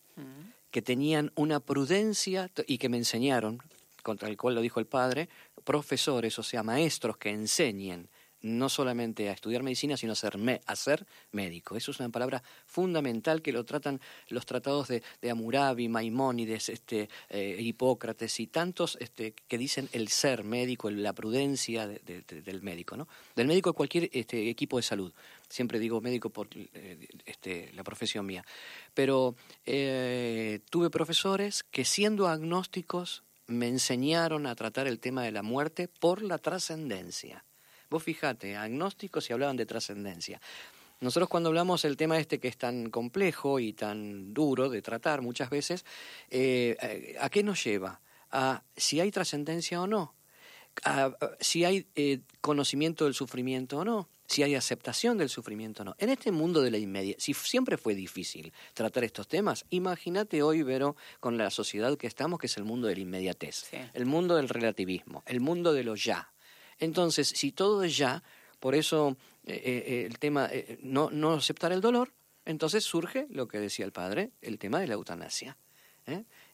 [0.70, 3.61] que tenían una prudencia y que me enseñaron,
[4.03, 5.29] contra el cual lo dijo el padre,
[5.64, 8.09] profesores, o sea, maestros que enseñen
[8.42, 11.77] no solamente a estudiar medicina, sino a ser, me- a ser médico.
[11.77, 17.09] Eso es una palabra fundamental que lo tratan los tratados de, de Hammurabi, Maimónides, este,
[17.31, 22.42] eh, Hipócrates y tantos este, que dicen el ser médico, la prudencia de- de- de-
[22.42, 23.09] del médico, ¿no?
[23.35, 25.14] Del médico de cualquier este, equipo de salud.
[25.48, 28.44] Siempre digo médico por eh, este, la profesión mía.
[28.94, 35.42] Pero eh, tuve profesores que siendo agnósticos me enseñaron a tratar el tema de la
[35.42, 37.44] muerte por la trascendencia.
[37.90, 40.40] Vos fijate, agnósticos y hablaban de trascendencia.
[41.00, 45.20] Nosotros cuando hablamos el tema este que es tan complejo y tan duro de tratar
[45.20, 45.85] muchas veces,
[46.30, 48.00] eh, ¿a qué nos lleva?
[48.30, 50.14] A si hay trascendencia o no,
[50.85, 51.87] a, si hay
[52.40, 55.94] conocimiento del sufrimiento o no, si hay aceptación del sufrimiento o no.
[55.98, 60.62] En este mundo de la inmedia, si siempre fue difícil tratar estos temas, imagínate hoy,
[60.62, 63.76] Vero, con la sociedad que estamos, que es el mundo de la inmediatez, Sí.
[63.92, 66.32] el mundo del relativismo, el mundo de lo ya.
[66.78, 68.22] Entonces, si todo es ya,
[68.60, 72.12] por eso eh, eh, el tema, eh, no, no aceptar el dolor,
[72.46, 75.56] entonces surge lo que decía el padre, el tema de la eutanasia.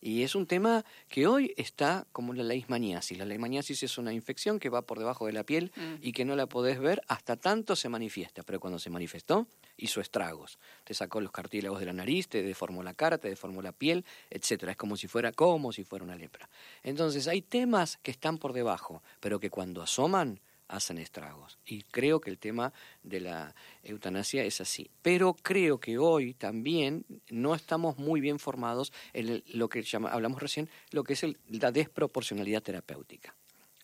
[0.03, 3.19] Y es un tema que hoy está como la leishmaniasis.
[3.19, 5.95] La leishmaniasis es una infección que va por debajo de la piel Mm.
[6.01, 8.43] y que no la podés ver hasta tanto se manifiesta.
[8.43, 10.59] Pero cuando se manifestó, hizo estragos.
[10.85, 14.05] Te sacó los cartílagos de la nariz, te deformó la cara, te deformó la piel,
[14.31, 14.73] etcétera.
[14.73, 16.49] Es como si fuera, como si fuera una lepra.
[16.83, 21.59] Entonces hay temas que están por debajo, pero que cuando asoman hacen estragos.
[21.67, 24.91] Y creo que el tema de la eutanasia es así.
[25.03, 30.11] Pero creo que hoy también no estamos muy bien formados en el- lo que llama-
[30.11, 33.35] hablamos recién, lo que es el- la desproporcionalidad terapéutica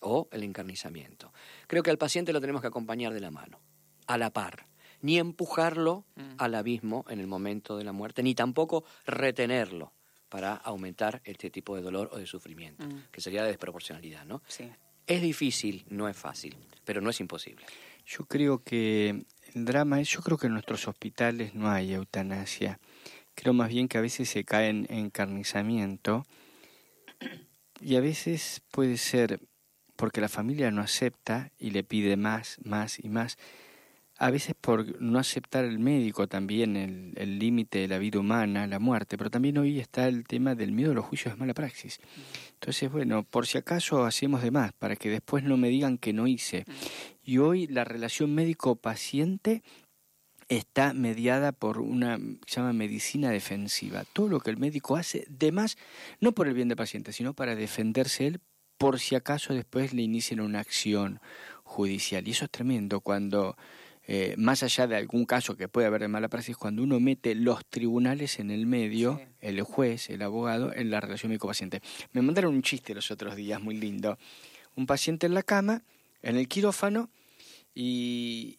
[0.00, 1.32] o el encarnizamiento.
[1.66, 3.60] Creo que al paciente lo tenemos que acompañar de la mano,
[4.06, 4.66] a la par,
[5.02, 6.04] ni empujarlo
[6.38, 9.92] al abismo en el momento de la muerte, ni tampoco retenerlo
[10.28, 13.04] para aumentar este tipo de dolor o de sufrimiento, Mm.
[13.12, 14.42] que sería la desproporcionalidad, ¿no?
[14.48, 14.70] Sí.
[15.06, 17.64] Es difícil, no es fácil, pero no es imposible.
[18.06, 22.80] Yo creo que el drama es, yo creo que en nuestros hospitales no hay eutanasia.
[23.34, 26.26] Creo más bien que a veces se cae en encarnizamiento
[27.80, 29.40] y a veces puede ser
[29.96, 33.38] porque la familia no acepta y le pide más, más y más.
[34.18, 38.78] A veces por no aceptar el médico también el límite de la vida humana, la
[38.78, 42.00] muerte, pero también hoy está el tema del miedo a los juicios de mala praxis.
[42.54, 46.14] Entonces, bueno, por si acaso hacemos de más, para que después no me digan que
[46.14, 46.64] no hice.
[47.22, 49.62] Y hoy la relación médico-paciente
[50.48, 54.04] está mediada por una que se llama medicina defensiva.
[54.12, 55.76] Todo lo que el médico hace, de más,
[56.20, 58.40] no por el bien del paciente, sino para defenderse él,
[58.78, 61.20] por si acaso después le inician una acción
[61.64, 62.26] judicial.
[62.28, 63.56] Y eso es tremendo cuando,
[64.06, 67.34] eh, más allá de algún caso que puede haber de mala praxis, cuando uno mete
[67.34, 69.24] los tribunales en el medio, Sí.
[69.40, 71.80] el juez, el abogado, en la relación médico-paciente.
[72.12, 74.16] Me mandaron un chiste los otros días, muy lindo.
[74.76, 75.82] Un paciente en la cama,
[76.22, 77.10] en el quirófano,
[77.74, 78.58] y,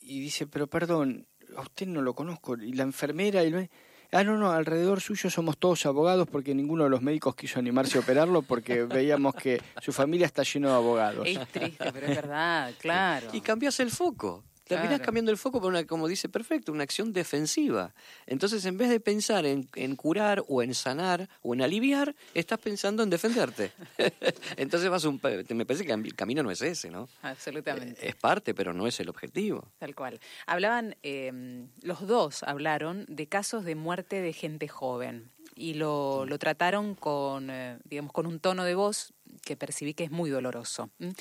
[0.00, 2.56] y dice, pero perdón, a usted no lo conozco.
[2.56, 3.70] Y la enfermera y el...
[4.12, 7.98] Ah, no, no, alrededor suyo somos todos abogados porque ninguno de los médicos quiso animarse
[7.98, 11.26] a operarlo porque veíamos que su familia está lleno de abogados.
[11.26, 13.28] Es triste, pero es verdad, claro.
[13.32, 14.44] Y cambias el foco.
[14.64, 15.04] Terminás Claro.
[15.04, 17.94] cambiando el foco por una, como dice perfecto, una acción defensiva.
[18.26, 22.58] Entonces, en vez de pensar en, en curar o en sanar o en aliviar, estás
[22.58, 23.72] pensando en defenderte.
[24.56, 27.08] Entonces vas un, me parece que el camino no es ese, ¿no?
[27.22, 28.08] Absolutamente.
[28.08, 29.70] Es parte, pero no es el objetivo.
[29.78, 30.18] Tal cual.
[30.46, 36.38] Hablaban, eh, los dos hablaron de casos de muerte de gente joven y lo, lo
[36.38, 39.12] trataron con, eh, digamos, con un tono de voz
[39.44, 40.90] que percibí que es muy doloroso.
[40.98, 41.12] ¿m?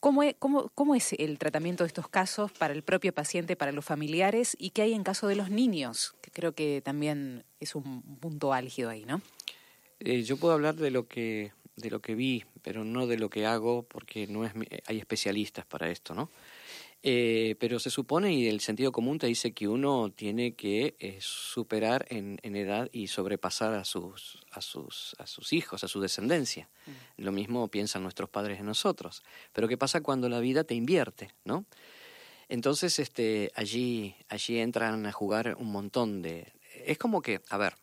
[0.00, 3.72] ¿Cómo es, cómo, ¿Cómo es el tratamiento de estos casos para el propio paciente, para
[3.72, 6.14] los familiares y qué hay en caso de los niños?
[6.22, 9.20] Que creo que también es un punto álgido ahí, ¿no?
[10.00, 13.30] Eh, yo puedo hablar de lo que de lo que vi, pero no de lo
[13.30, 14.52] que hago, porque no es
[14.86, 16.30] hay especialistas para esto, ¿no?
[17.02, 21.18] Eh, pero se supone y el sentido común te dice que uno tiene que eh,
[21.20, 26.00] superar en, en edad y sobrepasar a sus a sus a sus hijos, a su
[26.00, 26.68] descendencia.
[27.16, 29.22] Lo mismo piensan nuestros padres en nosotros.
[29.52, 31.64] Pero qué pasa cuando la vida te invierte, ¿no?
[32.48, 36.52] Entonces, este, allí, allí entran a jugar un montón de.
[36.86, 37.74] Es como que, a ver,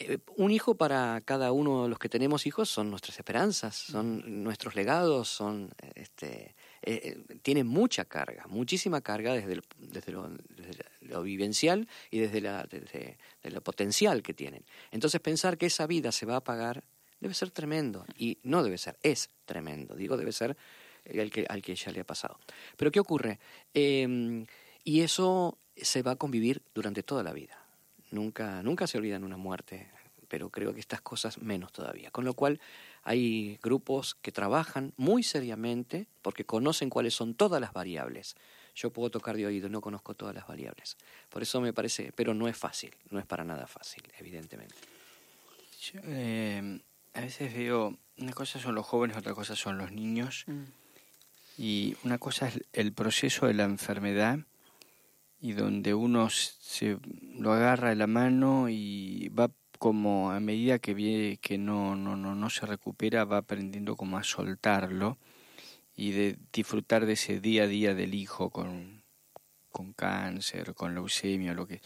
[0.00, 4.42] eh, un hijo para cada uno de los que tenemos hijos son nuestras esperanzas, son
[4.44, 11.88] nuestros legados, son, este, eh, eh, tienen mucha carga, muchísima carga desde, desde, lo, vivencial
[12.10, 14.64] y desde, la, desde de lo potencial que tienen.
[14.90, 16.84] Entonces pensar que esa vida se va a pagar
[17.20, 20.56] debe ser tremendo y no debe ser, es tremendo, digo debe ser
[21.04, 22.38] el que, al que ya le ha pasado.
[22.76, 23.38] Pero ¿qué ocurre?
[23.74, 24.46] Eh,
[24.84, 27.62] y eso se va a convivir durante toda la vida.
[28.10, 29.90] Nunca, nunca se olvidan una muerte,
[30.28, 32.10] pero creo que estas cosas menos todavía.
[32.10, 32.60] Con lo cual
[33.08, 38.36] hay grupos que trabajan muy seriamente porque conocen cuáles son todas las variables.
[38.74, 40.98] Yo puedo tocar de oído, no conozco todas las variables.
[41.30, 44.74] Por eso me parece, pero no es fácil, no es para nada fácil, evidentemente.
[45.80, 46.80] Yo, eh,
[47.14, 50.64] a veces veo, una cosa son los jóvenes, otra cosa son los niños, Mm.
[51.56, 54.40] y una cosa es el proceso de la enfermedad,
[55.40, 56.98] y donde uno se
[57.38, 62.16] lo agarra de la mano y va como a medida que ve que no, no,
[62.16, 65.18] no, no se recupera, va aprendiendo como a soltarlo
[65.94, 69.02] y de disfrutar de ese día a día del hijo con,
[69.70, 71.80] con cáncer, con leucemia, lo que...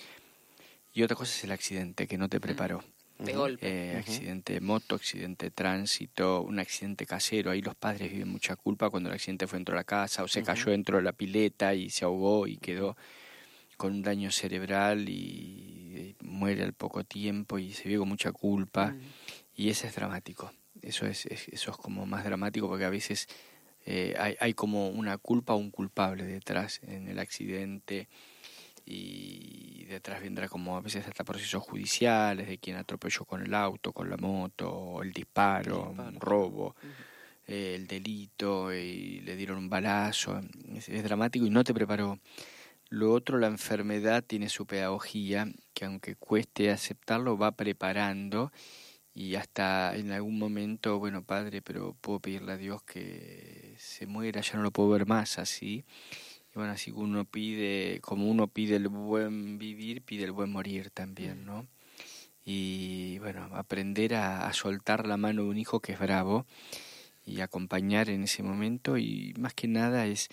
[0.92, 2.85] Y otra cosa es el accidente que no te preparó.
[3.18, 3.66] De golpe.
[3.66, 7.50] Eh, Accidente de moto, accidente de tránsito, un accidente casero.
[7.50, 10.28] Ahí los padres viven mucha culpa cuando el accidente fue dentro de la casa o
[10.28, 12.96] se cayó dentro de la pileta y se ahogó y quedó
[13.83, 18.95] con un daño cerebral y, muere al poco tiempo y se vive con mucha culpa.
[19.57, 20.53] Y eso es dramático.
[20.81, 23.27] Eso es, es- eso es como más dramático porque a veces
[23.85, 28.09] eh, hay, hay como una culpa o un culpable detrás en el accidente
[28.87, 33.92] y detrás vendrá como a veces hasta procesos judiciales de quien atropelló con el auto,
[33.92, 36.77] con la moto, el disparo, un robo,
[37.47, 40.40] eh, el delito y le dieron un balazo.
[40.77, 42.18] Es, es dramático y no te preparó.
[42.92, 48.52] Lo otro, la enfermedad tiene su pedagogía, que aunque cueste aceptarlo, va preparando
[49.14, 54.42] y hasta en algún momento, bueno, padre, pero puedo pedirle a Dios que se muera,
[54.42, 55.87] ya no lo puedo ver más así.
[56.50, 60.90] Y bueno, así uno pide, como uno pide el buen vivir, pide el buen morir
[60.90, 61.66] también, ¿no?
[62.44, 66.44] Y bueno, aprender a, a soltar la mano de un hijo que es bravo
[67.24, 70.28] y acompañar en ese momento y más que nada es,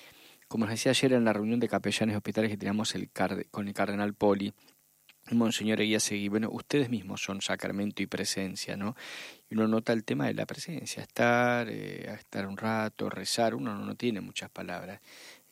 [0.49, 3.11] como les decía ayer en la reunión de capellanes hospitales que teníamos el
[3.51, 4.51] con el cardenal Poli,
[5.31, 8.95] Monseñor Eguía Seguí, bueno, ustedes mismos son sacramento y presencia, ¿no?
[9.47, 13.75] Y uno nota el tema de la presencia, estar, eh, estar un rato, rezar, uno
[13.75, 15.01] no, tiene muchas palabras,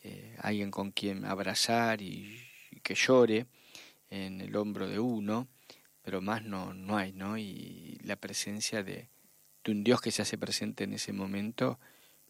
[0.02, 2.44] eh, alguien con quien abrazar y,
[2.82, 3.46] que llore
[4.10, 5.48] en el hombro de uno,
[6.02, 7.38] pero más no, no hay, ¿no?
[7.38, 9.10] Y la presencia de,
[9.68, 11.80] un Dios que se hace presente en ese momento,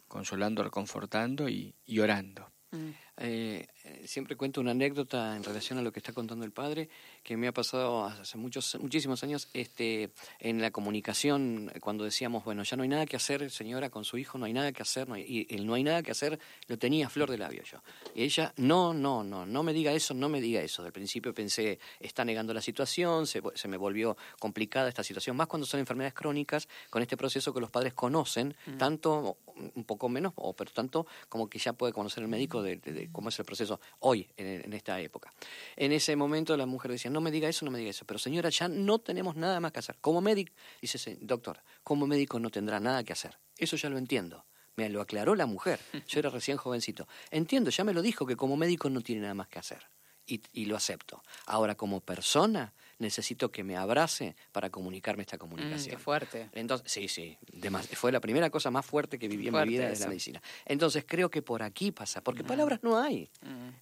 [0.10, 2.52] consolando, reconfortando y orando.
[2.72, 3.68] Eh, eh,
[4.06, 6.90] siempre cuento una anécdota en relación a lo que está contando el padre,
[7.24, 12.44] que me ha pasado hace muchos, muchísimos años este, en la comunicación, eh, cuando decíamos,
[12.44, 14.82] bueno, ya no hay nada que hacer, señora, con su hijo, no hay nada que
[14.82, 17.38] hacer, no hay- y el no hay nada que hacer lo tenía a flor de
[17.38, 17.80] labio yo.
[18.16, 20.84] Y ella, no, no, no, no me diga eso, no me diga eso.
[20.84, 25.48] Del principio pensé, está negando la situación, se, se me volvió complicada esta situación, más
[25.48, 29.38] cuando son enfermedades crónicas, con este proceso que los padres conocen, tanto,
[29.76, 32.92] un poco menos, o pero tanto como que ya puede conocer el médico de, de-
[32.94, 35.32] de cómo es el proceso hoy, en, en esta época.
[35.76, 38.20] En ese momento la mujer decía, no me diga eso, no me diga eso, pero
[38.20, 39.98] señora, ya no tenemos nada más que hacer.
[40.02, 43.38] Como médico, dice, "Sí, doctor, como médico no tendrá nada que hacer.
[43.58, 44.46] Eso ya lo entiendo.
[44.76, 45.80] Me lo aclaró la mujer.
[46.08, 47.08] Yo era recién jovencito.
[47.32, 49.88] Entiendo, ya me lo dijo que como médico no tiene nada más que hacer.
[50.28, 51.24] Y, y lo acepto.
[51.46, 55.96] Ahora, como persona, necesito que me abrace para comunicarme esta Mm, comunicación.
[55.96, 56.50] qué fuerte.
[56.54, 59.84] Entonces, sí, sí, demas- fue la primera cosa más fuerte que viví en mi vida
[59.84, 60.42] de la medicina.
[60.66, 63.30] Entonces creo que por aquí pasa, porque palabras no hay,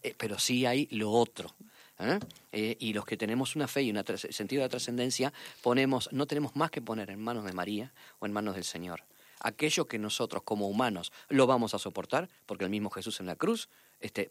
[0.03, 1.53] eh, pero sí hay lo otro.
[1.99, 2.19] ¿eh?
[2.51, 6.55] Eh, y los que tenemos una fe y un sentido de trascendencia, ponemos, no tenemos
[6.55, 9.03] más que poner en manos de María o en manos del Señor.
[9.39, 13.35] Aquello que nosotros como humanos lo vamos a soportar, porque el mismo Jesús en la
[13.35, 13.69] cruz
[14.01, 14.29] este,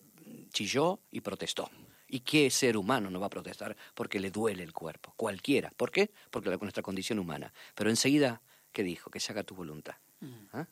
[0.53, 1.71] chilló y protestó.
[2.15, 3.77] ¿Y qué ser humano no va a protestar?
[3.93, 5.73] Porque le duele el cuerpo, cualquiera.
[5.77, 6.11] ¿Por qué?
[6.31, 7.53] Porque la, nuestra condición humana.
[7.75, 9.11] Pero enseguida, ¿qué dijo?
[9.11, 9.97] Que se haga tu voluntad.
[10.53, 10.67] ¿Ah?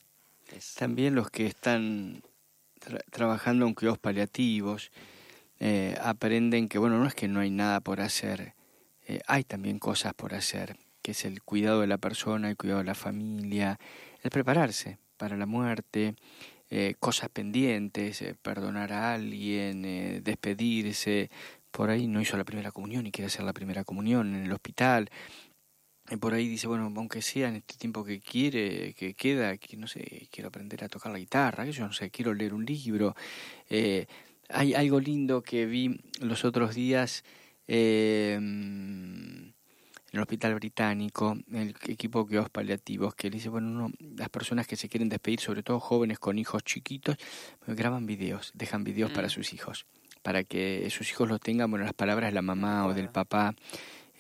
[0.53, 2.23] Es- También los que están
[2.81, 4.93] tra- trabajando en cuidados paliativos
[5.59, 8.55] eh, aprenden que, bueno, no es que no hay nada por hacer,
[9.09, 12.79] eh, hay también cosas por hacer, que es el cuidado de la persona, el cuidado
[12.79, 13.81] de la familia,
[14.23, 16.15] el prepararse para la muerte,
[16.75, 21.31] eh, cosas pendientes, eh, perdonar a alguien, eh, despedirse.
[21.71, 24.53] Por ahí no hizo la primera comunión y quiere hacer la primera comunión en el
[24.53, 25.11] hospital.
[26.11, 29.77] Y por ahí dice, bueno, aunque sea en este tiempo que quiere, que queda, que
[29.77, 32.65] no sé, quiero aprender a tocar la guitarra, que yo no sé, quiero leer un
[32.65, 33.15] libro.
[33.69, 34.07] Eh,
[34.49, 37.23] hay algo lindo que vi los otros días
[37.69, 38.39] eh,
[40.13, 44.29] en el hospital británico, el equipo de cuidados paliativos, que le dice, bueno, no, las
[44.29, 47.17] personas que se quieren despedir, sobre todo jóvenes con hijos chiquitos,
[47.65, 49.87] pues, graban videos, dejan videos para sus hijos,
[50.23, 53.55] para que sus hijos los tengan, bueno, las palabras de la mamá o del papá,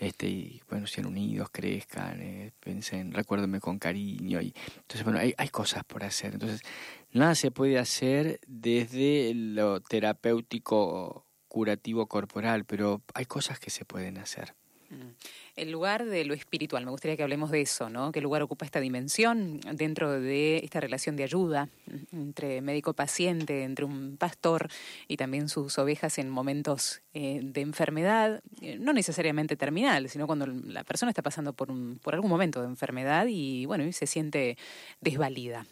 [0.01, 5.33] este y bueno sean unidos crezcan eh, piensen recuérdenme con cariño y entonces bueno hay,
[5.37, 6.33] hay cosas por hacer.
[6.33, 6.63] Entonces
[7.13, 14.19] nada se puede hacer desde lo terapéutico curativo corporal pero hay cosas que se pueden
[14.19, 14.57] hacer
[15.55, 18.11] El lugar de lo espiritual, me gustaría que hablemos de eso, ¿no?
[18.11, 21.69] ¿Qué lugar ocupa esta dimensión dentro de esta relación de ayuda
[22.11, 24.69] entre médico-paciente, entre un pastor
[25.09, 30.47] y también sus ovejas en momentos eh, de enfermedad, eh, no necesariamente terminal, sino cuando
[30.47, 34.07] la persona está pasando por, un, por algún momento de enfermedad y, bueno, y se
[34.07, 34.57] siente
[35.03, 35.67] desvalida?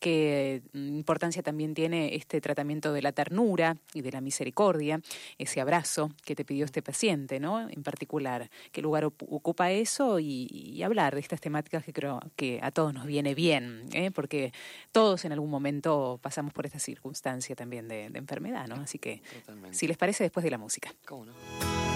[0.00, 5.00] ¿Qué importancia también tiene este tratamiento de la ternura y de la misericordia,
[5.38, 7.70] ese abrazo que te pidió este paciente, ¿no?
[7.70, 9.19] En particular, ¿qué lugar ocupa
[9.70, 13.88] eso y, y hablar de estas temáticas que creo que a todos nos viene bien,
[13.92, 14.10] ¿eh?
[14.10, 14.52] porque
[14.92, 18.76] todos en algún momento pasamos por esta circunstancia también de, de enfermedad, ¿no?
[18.76, 19.76] Así que, Totalmente.
[19.76, 20.94] si les parece, después de la música.
[21.06, 21.89] ¿Cómo no?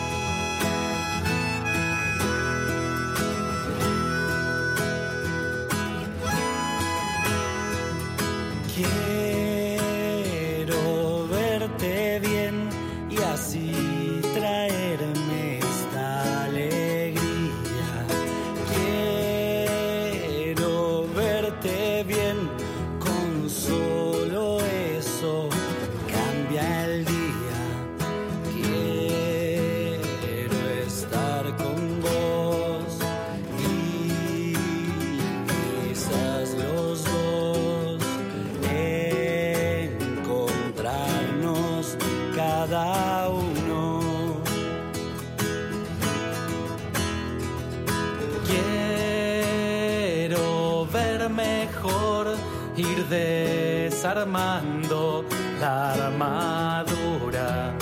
[54.04, 55.24] Desarmando
[55.58, 57.72] la armadura.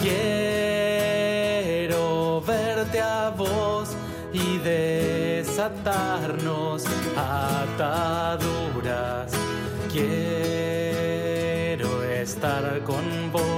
[0.00, 0.40] Quiero
[2.40, 3.96] verte a vos
[4.32, 6.84] y desatarnos
[7.16, 9.32] ataduras.
[9.90, 11.24] Quiero
[12.04, 13.55] estar con vos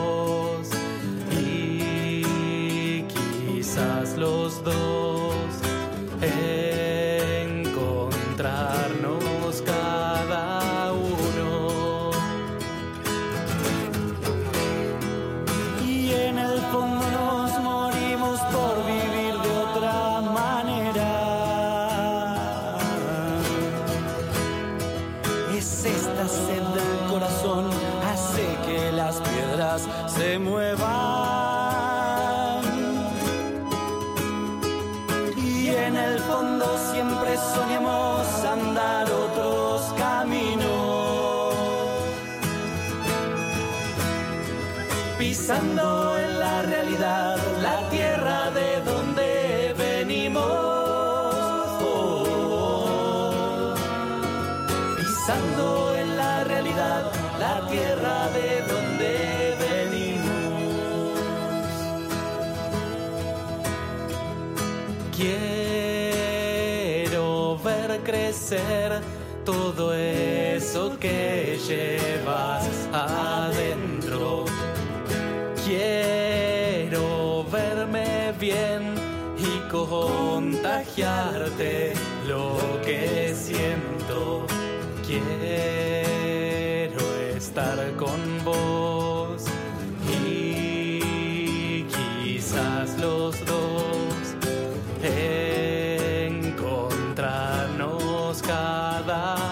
[69.45, 74.47] todo eso que llevas adentro.
[75.67, 78.95] Quiero verme bien
[79.37, 81.93] y contagiarte
[82.27, 84.47] lo que siento.
[85.07, 87.01] Quiero
[87.37, 87.79] estar
[98.49, 99.48] cada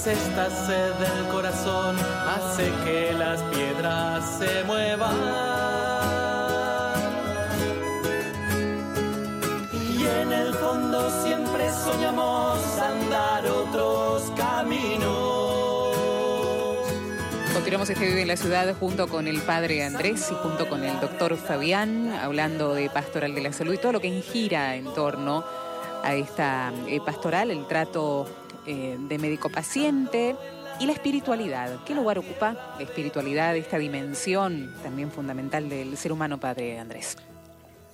[0.00, 1.94] Es esta sed del corazón
[2.26, 5.14] hace que las piedras se muevan.
[9.74, 15.96] Y en el fondo siempre soñamos andar otros caminos.
[17.52, 20.98] Continuamos este Vive en la Ciudad junto con el padre Andrés y junto con el
[20.98, 25.44] doctor Fabián, hablando de pastoral de la salud y todo lo que gira en torno
[26.02, 28.26] a esta eh, pastoral, el trato
[28.70, 30.36] eh, de médico-paciente
[30.78, 31.82] y la espiritualidad.
[31.84, 37.16] ¿Qué lugar ocupa la espiritualidad, esta dimensión también fundamental del ser humano, padre Andrés?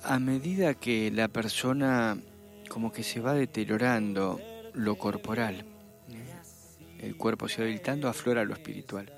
[0.03, 2.15] A medida que la persona
[2.69, 4.39] como que se va deteriorando
[4.75, 5.65] lo corporal,
[6.11, 7.05] ¿eh?
[7.05, 9.11] el cuerpo se va debilitando, aflora lo espiritual.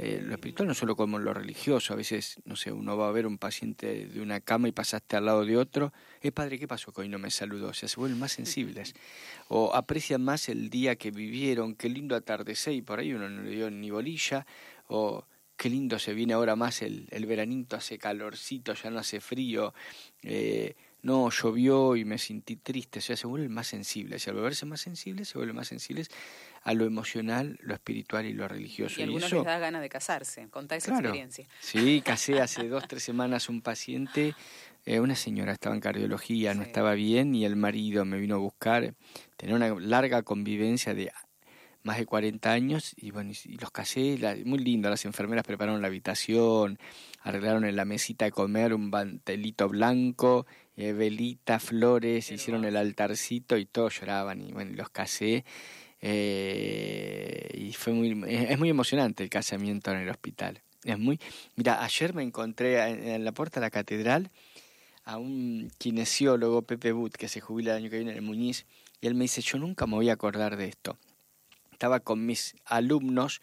[0.00, 3.10] Eh, lo espiritual no solo como lo religioso, a veces, no sé, uno va a
[3.10, 6.68] ver un paciente de una cama y pasaste al lado de otro, eh, padre, ¿qué
[6.68, 7.70] pasó que hoy no me saludó?
[7.70, 8.94] O sea, se vuelven más sensibles,
[9.48, 13.42] o aprecian más el día que vivieron, qué lindo atardecer y por ahí uno no
[13.42, 14.46] le dio ni bolilla,
[14.86, 15.26] o
[15.56, 19.74] qué lindo se viene ahora más el, el veranito, hace calorcito, ya no hace frío,
[20.22, 24.36] eh, no, llovió y me sentí triste, o sea, se vuelven más sensibles, y al
[24.36, 26.08] volverse más sensibles, se vuelven más sensibles
[26.62, 29.00] a lo emocional, lo espiritual y lo religioso.
[29.00, 30.48] Y algunos eso, les da ganas de casarse.
[30.48, 31.08] Contá esa Claro.
[31.08, 31.46] experiencia.
[31.60, 34.34] Sí, casé hace dos, tres semanas un paciente,
[34.84, 38.38] eh, una señora estaba en cardiología, no estaba bien y el marido me vino a
[38.38, 38.94] buscar,
[39.36, 41.10] tenía una larga convivencia de
[41.84, 45.80] más de 40 años y bueno, y, los casé, la- muy lindo, las enfermeras prepararon
[45.80, 46.78] la habitación,
[47.20, 50.44] arreglaron en la mesita de comer un bantelito blanco,
[50.78, 55.44] eh, velitas, flores, hicieron el altarcito y todos lloraban y bueno, los casé.
[56.00, 61.18] eh, y fue muy es muy emocionante el casamiento en el hospital es muy
[61.56, 64.30] mira ayer me encontré en, en la puerta de la catedral
[65.04, 68.64] a un kinesiólogo Pepe But que se jubila el año que viene en el Muñiz
[69.00, 70.96] y él me dice yo nunca me voy a acordar de esto
[71.72, 73.40] estaba con mis alumnos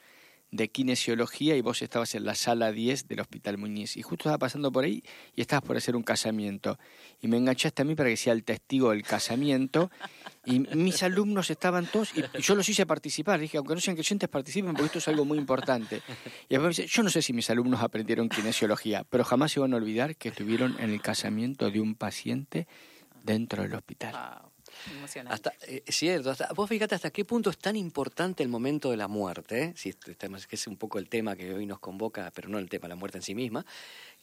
[0.52, 3.98] de kinesiología y vos estabas en la sala 10 del Hospital Muñiz.
[3.98, 5.04] Y justo estaba pasando por ahí
[5.36, 6.78] y estabas por hacer un casamiento.
[7.22, 9.92] Y me enganchaste a mí para que sea el testigo del casamiento.
[10.46, 13.40] Y mis alumnos estaban todos y yo los hice participar.
[13.40, 16.02] Dije aunque no sean creyentes participen porque esto es algo muy importante.
[16.48, 18.76] Y después me dice yo no sé si mis alumnos aprendieron kinesiología
[19.10, 22.68] pero jamás se van a olvidar que estuvieron en el casamiento de un paciente
[23.24, 24.14] dentro del hospital.
[24.14, 24.52] Wow,
[25.34, 28.98] Hasta, eh, cierto, hasta, vos fíjate hasta qué punto es tan importante el momento de
[28.98, 32.50] la muerte, si tema- que es un poco el tema que hoy nos convoca, pero
[32.50, 33.66] no el tema, la muerte en sí misma,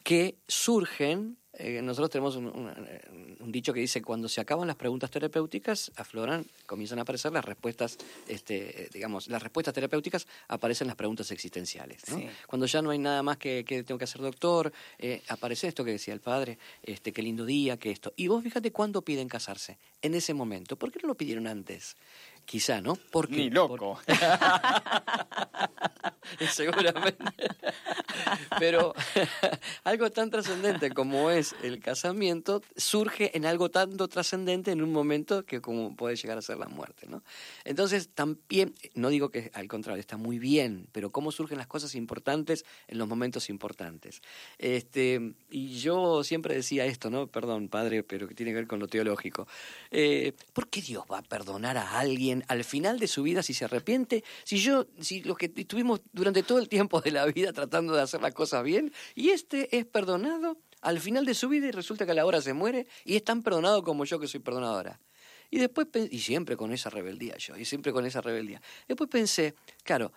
[0.02, 4.76] que surgen, eh, nosotros tenemos un, un- un dicho que dice, cuando se acaban las
[4.76, 7.98] preguntas terapéuticas, afloran, comienzan a aparecer las respuestas,
[8.28, 12.02] este, digamos, las respuestas terapéuticas aparecen las preguntas existenciales.
[12.08, 12.18] ¿no?
[12.18, 12.28] Sí.
[12.46, 15.84] Cuando ya no hay nada más que, que tengo que hacer doctor, eh, aparece esto
[15.84, 18.12] que decía el padre, este, qué lindo día, que esto.
[18.16, 20.76] Y vos fíjate cuándo piden casarse, en ese momento.
[20.76, 21.96] ¿Por qué no lo pidieron antes?
[22.44, 22.96] Quizá, ¿no?
[23.10, 24.00] Porque, ni loco
[26.52, 27.24] seguramente.
[28.58, 28.94] Pero
[29.84, 35.44] algo tan trascendente como es el casamiento surge en algo tanto trascendente en un momento
[35.44, 37.22] que como puede llegar a ser la muerte, ¿no?
[37.64, 41.94] Entonces también, no digo que al contrario, está muy bien, pero cómo surgen las cosas
[41.94, 44.22] importantes en los momentos importantes.
[44.58, 47.26] Este, y yo siempre decía esto, ¿no?
[47.26, 49.46] Perdón, padre, pero que tiene que ver con lo teológico.
[49.90, 53.54] Eh, ¿Por qué Dios va a perdonar a alguien al final de su vida si
[53.54, 54.24] se arrepiente?
[54.44, 58.02] Si yo, si los que estuvimos durante todo el tiempo de la vida tratando de
[58.02, 62.04] hacer las cosas bien, y este es perdonado al final de su vida y resulta
[62.04, 65.00] que a la hora se muere y es tan perdonado como yo que soy perdonadora.
[65.50, 68.62] Y después, y siempre con esa rebeldía yo, y siempre con esa rebeldía.
[68.88, 69.54] Después pensé,
[69.84, 70.12] claro,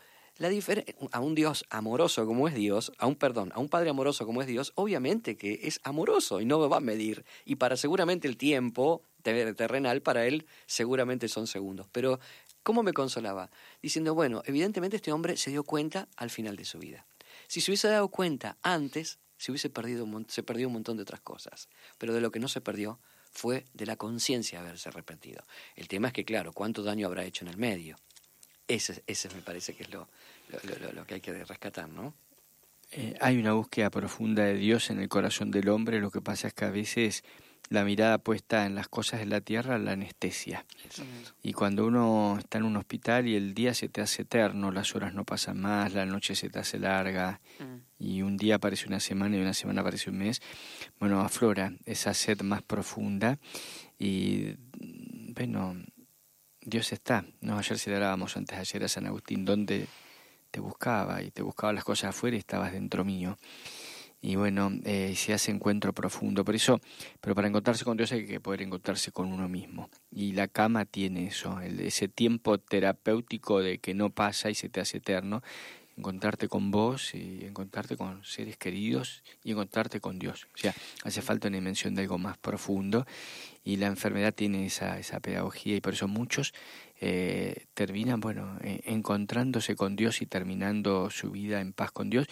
[1.12, 4.42] a un Dios amoroso como es Dios, a un perdón, a un Padre amoroso como
[4.42, 7.24] es Dios, obviamente que es amoroso y no me va a medir.
[7.46, 11.88] Y para seguramente el tiempo te- terrenal, para él seguramente son segundos.
[11.92, 12.20] Pero,
[12.64, 13.50] ¿cómo me consolaba?
[13.82, 17.06] Diciendo, bueno, evidentemente este hombre se dio cuenta al final de su vida.
[17.48, 21.04] Si se hubiese dado cuenta antes, se hubiese perdido, un se perdió un montón de
[21.04, 21.70] otras cosas.
[21.98, 23.00] Pero de lo que no se perdió
[23.32, 25.44] fue de la conciencia haberse arrepentido.
[25.76, 27.98] El tema es que, claro, ¿cuánto daño habrá hecho en el medio?
[28.68, 30.08] Ese, ese me parece que es lo,
[30.50, 32.14] lo, lo- lo que hay que rescatar, ¿no?
[32.92, 36.48] Eh, hay una búsqueda profunda de Dios en el corazón del hombre, lo que pasa
[36.48, 37.24] es que a veces
[37.70, 40.66] la mirada puesta en las cosas de la tierra la anestesia.
[41.42, 44.96] Y cuando uno está en un hospital y el día se te hace eterno, las
[44.96, 47.76] horas no pasan más, la noche se te hace larga Mm.
[47.98, 50.42] y un día parece una semana y una semana parece un mes,
[51.00, 53.40] bueno, aflora esa sed más profunda
[53.98, 54.56] y
[55.34, 55.76] bueno,
[56.66, 57.24] Dios está.
[57.42, 59.86] No, ayer celebrábamos antes ayer a San Agustín, donde
[60.50, 63.38] te buscaba y te buscaba las cosas afuera y estabas dentro mío.
[64.20, 66.44] Y bueno, eh, se hace encuentro profundo.
[66.44, 66.82] Por eso,
[67.22, 69.92] pero para encontrarse con Dios hay que poder encontrarse con uno mismo.
[70.10, 74.68] Y la cama tiene eso, el- ese tiempo terapéutico de que no pasa y se
[74.68, 75.44] te hace eterno.
[75.98, 80.48] Encontrarte con vos y encontrarte con seres queridos y encontrarte con Dios.
[80.54, 80.74] O sea,
[81.04, 83.06] hace falta una dimensión de algo más profundo
[83.64, 86.54] y la enfermedad tiene esa, esa pedagogía y por eso muchos
[87.02, 92.28] eh, terminan, bueno, eh, encontrándose con Dios y terminando su vida en paz con Dios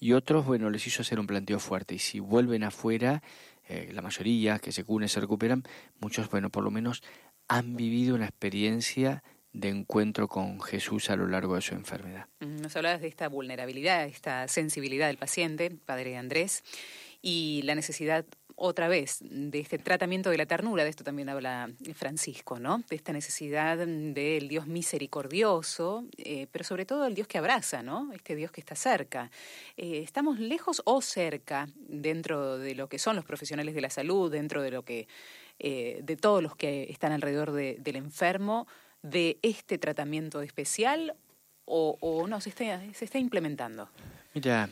[0.00, 3.22] y otros, bueno, les hizo hacer un planteo fuerte y si vuelven afuera,
[3.68, 5.62] eh, la mayoría que se curen, se recuperan,
[6.00, 7.02] muchos, bueno, por lo menos
[7.48, 12.26] han vivido una experiencia de encuentro con Jesús a lo largo de su enfermedad.
[12.40, 16.62] Mm, Nos hablabas de esta vulnerabilidad, esta sensibilidad del paciente, padre Andrés,
[17.20, 18.24] y la necesidad
[18.54, 22.82] otra vez de este tratamiento de la ternura, de esto también habla Francisco, ¿no?
[22.88, 28.12] De esta necesidad del Dios misericordioso, eh, pero sobre todo el Dios que abraza, ¿no?
[28.12, 29.30] Este Dios que está cerca.
[29.76, 34.30] Eh, ¿Estamos lejos o cerca dentro de lo que son los profesionales de la salud,
[34.30, 35.08] dentro de lo que,
[35.58, 38.66] eh, de todos los que están alrededor de- del enfermo,
[39.02, 41.16] de este tratamiento especial
[41.64, 43.88] o, no se está, se está implementando?
[44.34, 44.68] Mira,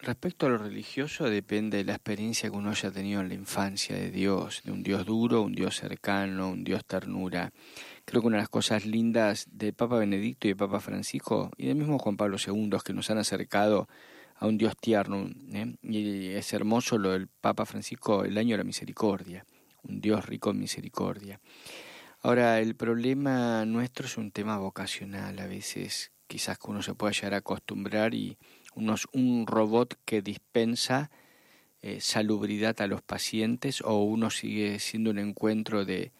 [0.00, 3.96] respecto a lo religioso depende de la experiencia que uno haya tenido en la infancia
[3.96, 7.52] de Dios, de un Dios duro, un Dios cercano, un Dios ternura.
[8.04, 11.66] Creo que una de las cosas lindas del Papa Benedicto y del Papa Francisco y
[11.66, 13.88] del mismo Juan Pablo II es que nos han acercado
[14.36, 15.30] a un Dios tierno.
[15.52, 15.76] ¿eh?
[15.82, 19.44] Y es hermoso lo del Papa Francisco, el año de la misericordia,
[19.82, 21.40] un Dios rico en misericordia.
[22.22, 25.38] Ahora, el problema nuestro es un tema vocacional.
[25.38, 28.36] A veces quizás que uno se pueda llegar a acostumbrar y
[28.74, 31.10] uno es un robot que dispensa
[31.80, 36.12] eh, salubridad a los pacientes o uno sigue siendo un encuentro de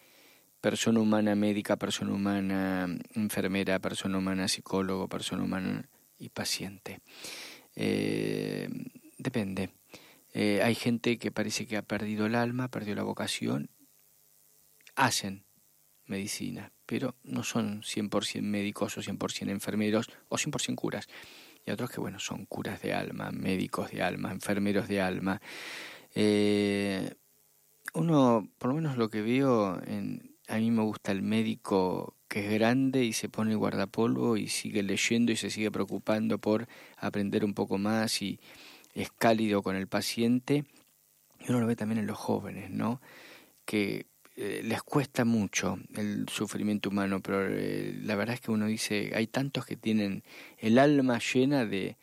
[0.59, 5.87] persona humana médica, persona humana enfermera, persona humana psicólogo, persona humana
[6.17, 6.99] y paciente.
[7.75, 8.69] Eh,
[9.19, 9.69] depende.
[10.33, 13.69] Eh, hay gente que parece que ha perdido el alma, perdió la vocación,
[14.95, 15.45] hacen
[16.11, 21.07] medicina, pero no son 100% médicos o 100% enfermeros o 100% curas.
[21.65, 25.41] Y otros que, bueno, son curas de alma, médicos de alma, enfermeros de alma.
[26.13, 27.13] Eh,
[27.93, 29.79] uno, por lo menos lo que veo,
[30.47, 34.47] a mí me gusta el médico que es grande y se pone el guardapolvo y
[34.47, 38.39] sigue leyendo y se sigue preocupando por aprender un poco más y
[38.93, 40.63] es cálido con el paciente.
[41.39, 43.01] Y uno lo ve también en los jóvenes, ¿no?
[43.65, 44.05] Que
[44.41, 49.11] eh, les cuesta mucho el sufrimiento humano, pero eh, la verdad es que uno dice,
[49.13, 50.23] hay tantos que tienen
[50.57, 51.97] el alma llena de,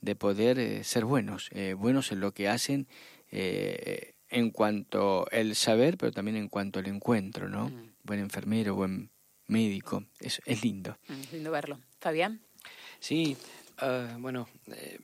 [0.00, 2.86] de poder eh, ser buenos, eh, buenos en lo que hacen
[3.30, 7.68] eh, en cuanto el saber, pero también en cuanto al encuentro, ¿no?
[7.68, 7.92] Mm.
[8.02, 9.10] Buen enfermero, buen
[9.46, 10.98] médico, es, es lindo.
[11.08, 11.78] Mm, Es lindo verlo.
[12.00, 12.40] Fabián.
[12.98, 13.36] Sí,
[13.78, 14.98] ah, bueno, eh,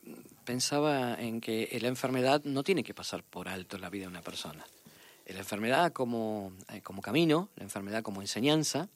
[0.45, 4.09] pensaba en que la enfermedad no tiene que pasar por alto en la vida de
[4.09, 4.65] una persona.
[5.33, 8.89] La enfermedad como, eh, como camino, la enfermedad como enseñanza.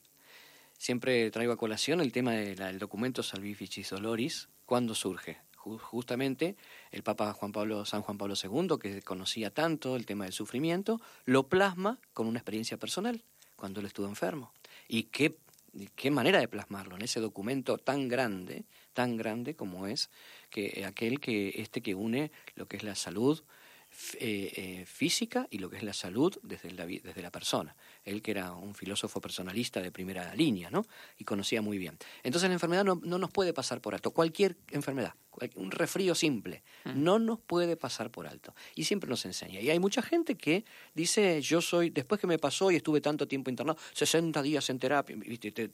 [0.77, 4.49] Siempre traigo a colación el tema del documento Salvificis Doloris.
[4.65, 5.37] ¿Cuándo surge?
[5.57, 6.55] Ju- justamente
[6.91, 10.99] el Papa Juan Pablo, San Juan Pablo II, que conocía tanto el tema del sufrimiento,
[11.25, 13.23] lo plasma con una experiencia personal,
[13.55, 14.51] cuando él estuvo enfermo.
[14.89, 15.37] Y qué,
[15.95, 20.09] qué manera de plasmarlo en ese documento tan grande, tan grande como es
[20.49, 23.41] que aquel que este que une lo que es la salud
[24.19, 27.75] eh, eh, física y lo que es la salud desde la, desde la persona.
[28.03, 30.85] Él que era un filósofo personalista de primera línea, ¿no?
[31.17, 31.97] Y conocía muy bien.
[32.23, 34.11] Entonces la enfermedad no, no nos puede pasar por alto.
[34.11, 35.13] Cualquier enfermedad,
[35.55, 38.53] un resfrío simple, no nos puede pasar por alto.
[38.75, 39.59] Y siempre nos enseña.
[39.59, 43.27] Y hay mucha gente que dice, yo soy, después que me pasó y estuve tanto
[43.27, 45.15] tiempo internado, 60 días en terapia,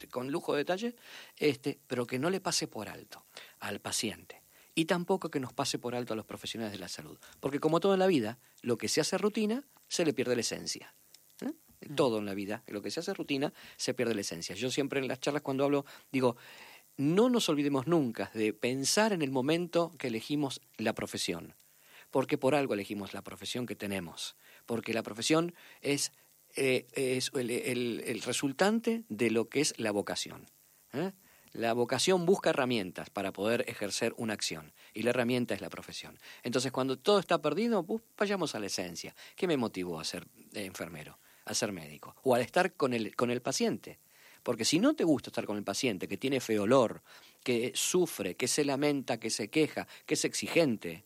[0.10, 0.96] con lujo de detalle,
[1.38, 3.26] este, pero que no le pase por alto
[3.60, 4.41] al paciente
[4.76, 7.18] y tampoco que nos pase por alto a los profesionales de la salud.
[7.40, 10.42] Porque como todo en la vida, lo que se hace rutina, se le pierde la
[10.42, 10.94] esencia.
[11.42, 11.52] ¿eh?
[11.96, 14.56] Todo en la vida, lo que se hace rutina, se pierde la esencia.
[14.56, 16.38] Yo siempre en las charlas cuando hablo digo,
[16.98, 21.56] no nos olvidemos nunca de pensar en el momento que elegimos la profesión.
[22.10, 24.36] Porque por algo elegimos la profesión que tenemos.
[24.66, 26.12] Porque la profesión es,
[26.56, 30.46] eh, es el, el- el resultante de lo que es la vocación.
[30.94, 31.12] ¿eh?
[31.54, 36.18] La vocación busca herramientas para poder ejercer una acción y la herramienta es la profesión.
[36.44, 37.86] Entonces, cuando todo está perdido,
[38.18, 39.14] vayamos a la esencia.
[39.36, 43.16] ¿Qué me motivó a ser eh, enfermero, a ser médico o al estar con el,
[43.16, 44.00] con el paciente?
[44.44, 47.04] Porque si no te gusta estar con el paciente que tiene feo olor,
[47.44, 51.04] que sufre, que se lamenta, que se queja, que es exigente,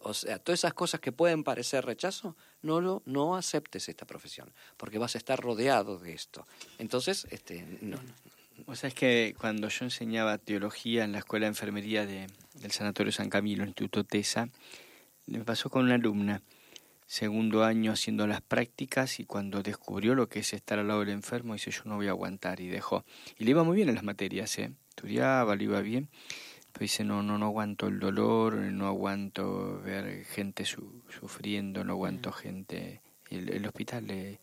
[0.00, 4.52] o sea, todas esas cosas que pueden parecer rechazo, no lo, no aceptes esta profesión,
[4.76, 6.46] porque vas a estar rodeado de esto.
[6.78, 7.98] Entonces, este, no,
[8.66, 12.70] O sea, es que cuando yo enseñaba teología en la escuela de enfermería de- del
[12.70, 14.48] Sanatorio San Camilo, el Instituto TESA,
[15.26, 16.42] me pasó con una alumna,
[17.06, 21.10] segundo año haciendo las prácticas y cuando descubrió lo que es estar al lado del
[21.10, 23.04] enfermo, dice yo no voy a aguantar y dejó.
[23.38, 24.72] Y le iba muy bien en las materias, ¿eh?
[24.90, 26.08] estudiaba, le iba bien,
[26.72, 31.92] pero dice no, no, no aguanto el dolor, no aguanto ver gente su- sufriendo, no
[31.92, 33.00] aguanto gente...
[33.30, 34.40] El, el hospital le,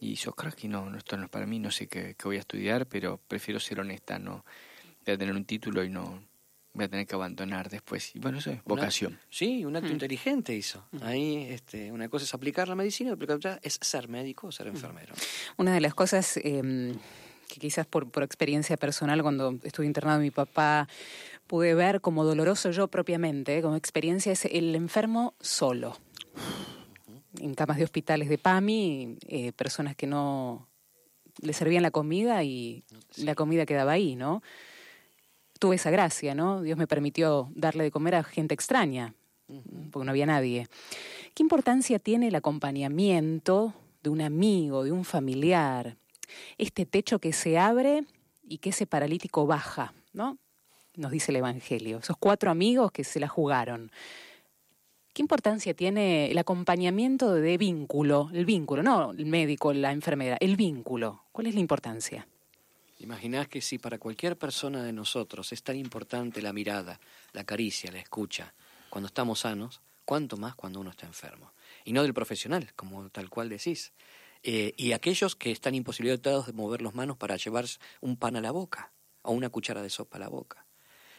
[0.00, 2.24] y yo creo que no, no, esto no es para mí, no sé qué, qué
[2.24, 4.44] voy a estudiar, pero prefiero ser honesta, no
[5.04, 6.22] voy a tener un título y no
[6.72, 8.14] voy a tener que abandonar después.
[8.14, 9.18] Y bueno, eso es vocación.
[9.28, 9.92] Sí, un acto Mm.
[9.92, 10.86] inteligente hizo.
[11.02, 14.68] Ahí este, una cosa es aplicar la medicina, otra cosa es ser médico o ser
[14.68, 15.14] enfermero.
[15.56, 16.94] Una de las cosas eh,
[17.48, 20.88] que quizás por, por experiencia personal, cuando estuve internado mi papá,
[21.48, 25.98] pude ver como doloroso yo propiamente, como experiencia, es el enfermo solo.
[27.38, 30.68] En camas de hospitales de PAMI, eh, personas que no
[31.40, 32.84] le servían la comida y
[33.16, 34.42] la comida quedaba ahí, ¿no?
[35.58, 36.62] Tuve esa gracia, ¿no?
[36.62, 39.14] Dios me permitió darle de comer a gente extraña,
[39.90, 40.68] porque no había nadie.
[41.34, 45.96] ¿Qué importancia tiene el acompañamiento de un amigo, de un familiar?
[46.58, 48.04] Este techo que se abre
[48.42, 50.38] y que ese paralítico baja, ¿no?
[50.96, 51.98] Nos dice el Evangelio.
[51.98, 53.90] Esos cuatro amigos que se la jugaron.
[55.12, 58.30] ¿Qué importancia tiene el acompañamiento de vínculo?
[58.32, 61.24] El vínculo, no el médico, la enfermera, el vínculo.
[61.32, 62.28] ¿Cuál es la importancia?
[63.00, 67.00] Imaginás que si para cualquier persona de nosotros es tan importante la mirada,
[67.32, 68.54] la caricia, la escucha,
[68.88, 71.52] cuando estamos sanos, cuánto más cuando uno está enfermo.
[71.84, 73.92] Y no del profesional, como tal cual decís.
[74.44, 77.64] Eh, y aquellos que están imposibilitados de mover las manos para llevar
[78.00, 78.92] un pan a la boca
[79.22, 80.66] o una cuchara de sopa a la boca.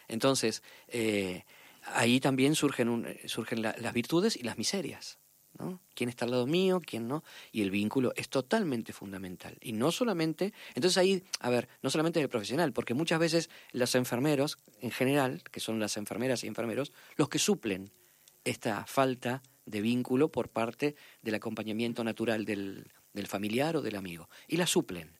[0.07, 1.43] Entonces, eh,
[1.83, 5.19] ahí también surgen, un- eh, surgen la- las virtudes y las miserias.
[5.59, 5.81] ¿no?
[5.93, 6.81] ¿Quién está al lado mío?
[6.83, 7.23] ¿Quién no?
[7.51, 9.57] Y el vínculo es totalmente fundamental.
[9.61, 13.93] Y no solamente, entonces ahí, a ver, no solamente del profesional, porque muchas veces los
[13.95, 17.91] enfermeros, en general, que son las enfermeras y enfermeros, los que suplen
[18.45, 24.29] esta falta de vínculo por parte del acompañamiento natural del, del familiar o del amigo.
[24.47, 25.11] Y la suplen.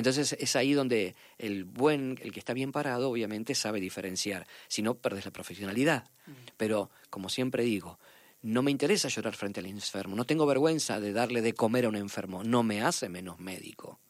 [0.00, 4.46] Entonces es ahí donde el buen, el que está bien parado, obviamente sabe diferenciar.
[4.68, 6.08] Si no, perdes la profesionalidad.
[6.56, 7.98] Pero, como siempre digo,
[8.42, 10.16] no me interesa llorar frente al enfermo.
[10.16, 12.42] No tengo vergüenza de darle de comer a un enfermo.
[12.42, 14.00] No me hace menos médico.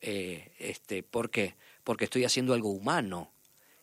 [0.00, 1.54] Eh, este, ¿Por qué?
[1.82, 3.32] Porque estoy haciendo algo humano.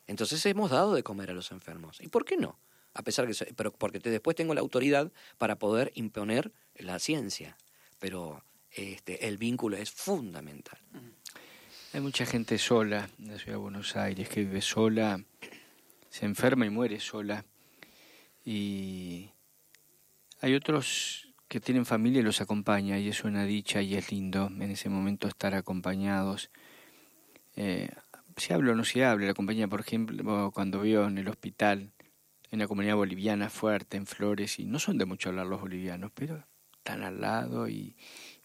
[0.08, 2.00] Entonces hemos dado de comer a los enfermos.
[2.02, 2.60] ¿Y por qué no?
[2.94, 7.58] A pesar que, pero porque te- después tengo la autoridad para poder imponer la ciencia.
[8.00, 10.80] Pero este, el vínculo es fundamental.
[11.94, 15.22] Hay mucha gente sola en la ciudad de Buenos Aires que vive sola,
[16.10, 17.44] se enferma y muere sola.
[18.46, 19.32] Y
[20.40, 24.48] hay otros que tienen familia y los acompaña y es una dicha y es lindo
[24.48, 26.50] en ese momento estar acompañados.
[27.58, 27.90] Eh,
[28.38, 31.92] se habla o no se habla, la compañía, por ejemplo, cuando veo en el hospital,
[32.52, 36.12] en una comunidad boliviana fuerte, en Flores, y no son de mucho hablar los bolivianos,
[36.16, 36.42] pero
[36.78, 37.98] están al lado y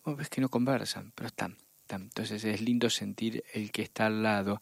[0.04, 1.56] vos ves que no conversan, pero están,
[1.94, 4.60] Entonces es lindo sentir el que está al lado.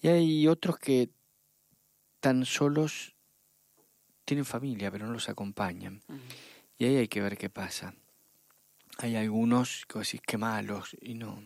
[0.00, 1.10] Y hay otros que
[2.20, 3.14] tan solos
[4.24, 6.02] tienen familia, pero no los acompañan.
[6.78, 7.94] Y ahí hay que ver qué pasa.
[8.98, 11.42] Hay algunos que decís, qué malos, y no.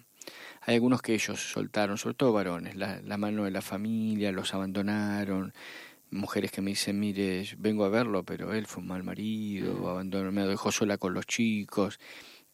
[0.62, 4.54] Hay algunos que ellos soltaron, sobre todo varones, la, la mano de la familia, los
[4.54, 5.52] abandonaron.
[6.10, 10.32] Mujeres que me dicen, mire, vengo a verlo, pero él fue un mal marido, abandonó,
[10.32, 11.98] me dejó sola con los chicos.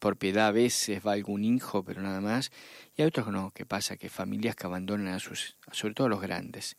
[0.03, 2.51] Por piedad a veces va algún hijo, pero nada más.
[2.97, 6.09] Y hay otros no, que pasa que familias que abandonan a sus, sobre todo a
[6.09, 6.75] los grandes.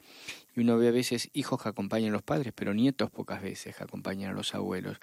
[0.55, 3.75] Y uno ve a veces hijos que acompañan a los padres, pero nietos pocas veces
[3.75, 4.99] que acompañan a los abuelos.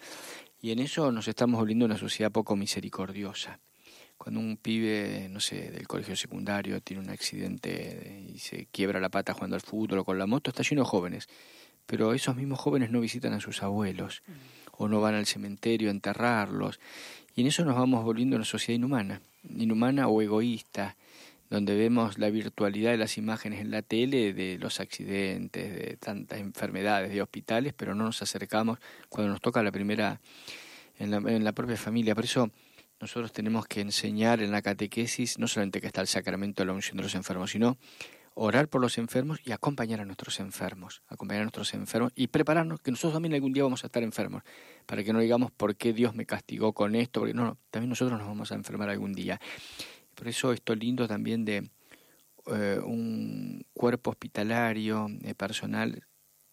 [0.61, 3.59] Y en eso nos estamos volviendo una sociedad poco misericordiosa.
[4.19, 9.09] Cuando un pibe, no sé, del colegio secundario tiene un accidente y se quiebra la
[9.09, 11.27] pata jugando al fútbol o con la moto, está lleno de jóvenes.
[11.87, 14.21] Pero esos mismos jóvenes no visitan a sus abuelos
[14.81, 16.79] o no van al cementerio a enterrarlos.
[17.35, 19.21] Y en eso nos vamos volviendo una sociedad inhumana,
[19.57, 20.97] inhumana o egoísta,
[21.49, 26.39] donde vemos la virtualidad de las imágenes en la tele de los accidentes, de tantas
[26.39, 28.79] enfermedades, de hospitales, pero no nos acercamos
[29.09, 30.21] cuando nos toca la primera
[30.97, 32.15] en la, en la propia familia.
[32.15, 32.51] Por eso
[33.01, 36.73] nosotros tenemos que enseñar en la catequesis no solamente que está el sacramento de la
[36.73, 37.77] unción de los enfermos, sino
[38.33, 42.81] orar por los enfermos y acompañar a nuestros enfermos, acompañar a nuestros enfermos y prepararnos,
[42.81, 44.43] que nosotros también algún día vamos a estar enfermos,
[44.85, 47.89] para que no digamos por qué Dios me castigó con esto, porque no, no también
[47.89, 49.39] nosotros nos vamos a enfermar algún día.
[50.15, 51.69] Por eso esto lindo también de
[52.47, 56.07] eh, un cuerpo hospitalario, eh, personal,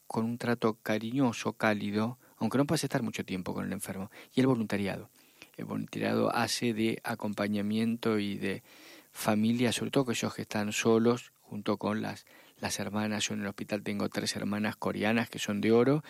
[0.07, 4.41] con un trato cariñoso, cálido, aunque no puedas estar mucho tiempo con el enfermo, y
[4.41, 5.11] el voluntariado.
[5.57, 8.63] El voluntariado hace de acompañamiento y de
[9.11, 12.27] familia, sobre todo aquellos que están solos, junto con las,
[12.59, 13.27] las hermanas.
[13.29, 16.03] Yo en el hospital tengo tres hermanas coreanas que son de oro,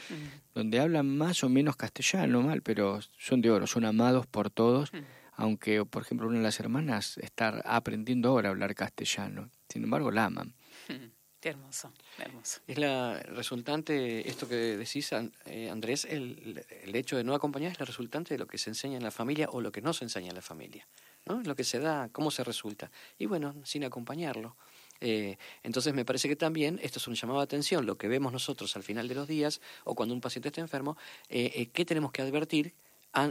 [0.55, 4.91] donde hablan más o menos castellano, mal, pero son de oro, son amados por todos,
[5.34, 9.51] aunque, por ejemplo, una de las hermanas está aprendiendo ahora a hablar castellano.
[9.68, 10.55] Sin embargo, la aman.
[11.41, 12.61] Qué hermoso, qué hermoso.
[12.66, 17.70] Es la resultante, esto que decís, An- eh, Andrés, el, el hecho de no acompañar
[17.70, 19.93] es la resultante de lo que se enseña en la familia o lo que no
[19.93, 20.89] se enseña en la familia,
[21.26, 21.41] ¿no?
[21.45, 22.91] Lo que se da, cómo se resulta.
[23.18, 24.57] Y bueno, sin acompañarlo.
[25.01, 28.32] Eh, entonces me parece que también esto es un llamado de atención, lo que vemos
[28.32, 30.96] nosotros al final de los días o cuando un paciente está enfermo,
[31.28, 32.74] eh, eh, ¿qué tenemos que advertir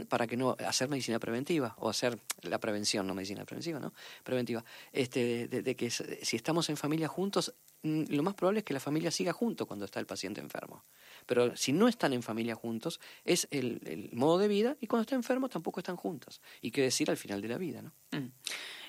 [0.08, 3.94] para que no hacer medicina preventiva o hacer la prevención, no medicina preventiva, ¿no?
[4.24, 4.62] Preventiva.
[4.92, 7.54] Este, de, de que s- si estamos en familia juntos,
[7.84, 10.82] mm, lo más probable es que la familia siga junto cuando está el paciente enfermo.
[11.26, 15.02] Pero si no están en familia juntos, es el, el modo de vida y cuando
[15.02, 16.40] están enfermos tampoco están juntos.
[16.60, 17.92] Y qué decir al final de la vida, ¿no?
[18.10, 18.30] Mm.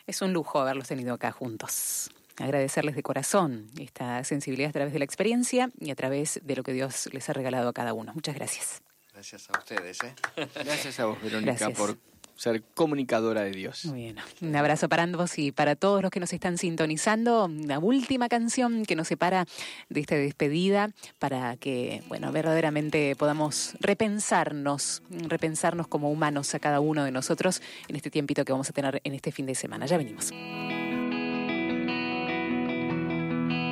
[0.07, 2.09] Es un lujo haberlos tenido acá juntos.
[2.40, 6.64] Agradecerles de corazón esta sensibilidad a través de la experiencia y a través de lo
[6.64, 8.14] que Dios les ha regalado a cada uno.
[8.14, 8.82] Muchas gracias.
[9.14, 10.16] Gracias a ustedes, ¿eh?
[10.56, 11.78] Gracias a vos, Verónica, Gracias.
[11.78, 11.98] por
[12.40, 13.84] ser comunicadora de Dios.
[13.86, 14.16] Muy bien.
[14.42, 17.50] Un abrazo para ambos y para todos los que nos están sintonizando.
[17.50, 19.46] La última canción que nos separa
[19.90, 27.04] de esta despedida para que, bueno, verdaderamente podamos repensarnos, repensarnos como humanos a cada uno
[27.04, 29.86] de nosotros en este tiempito que vamos a tener en este fin de semana.
[29.86, 30.32] Ya venimos.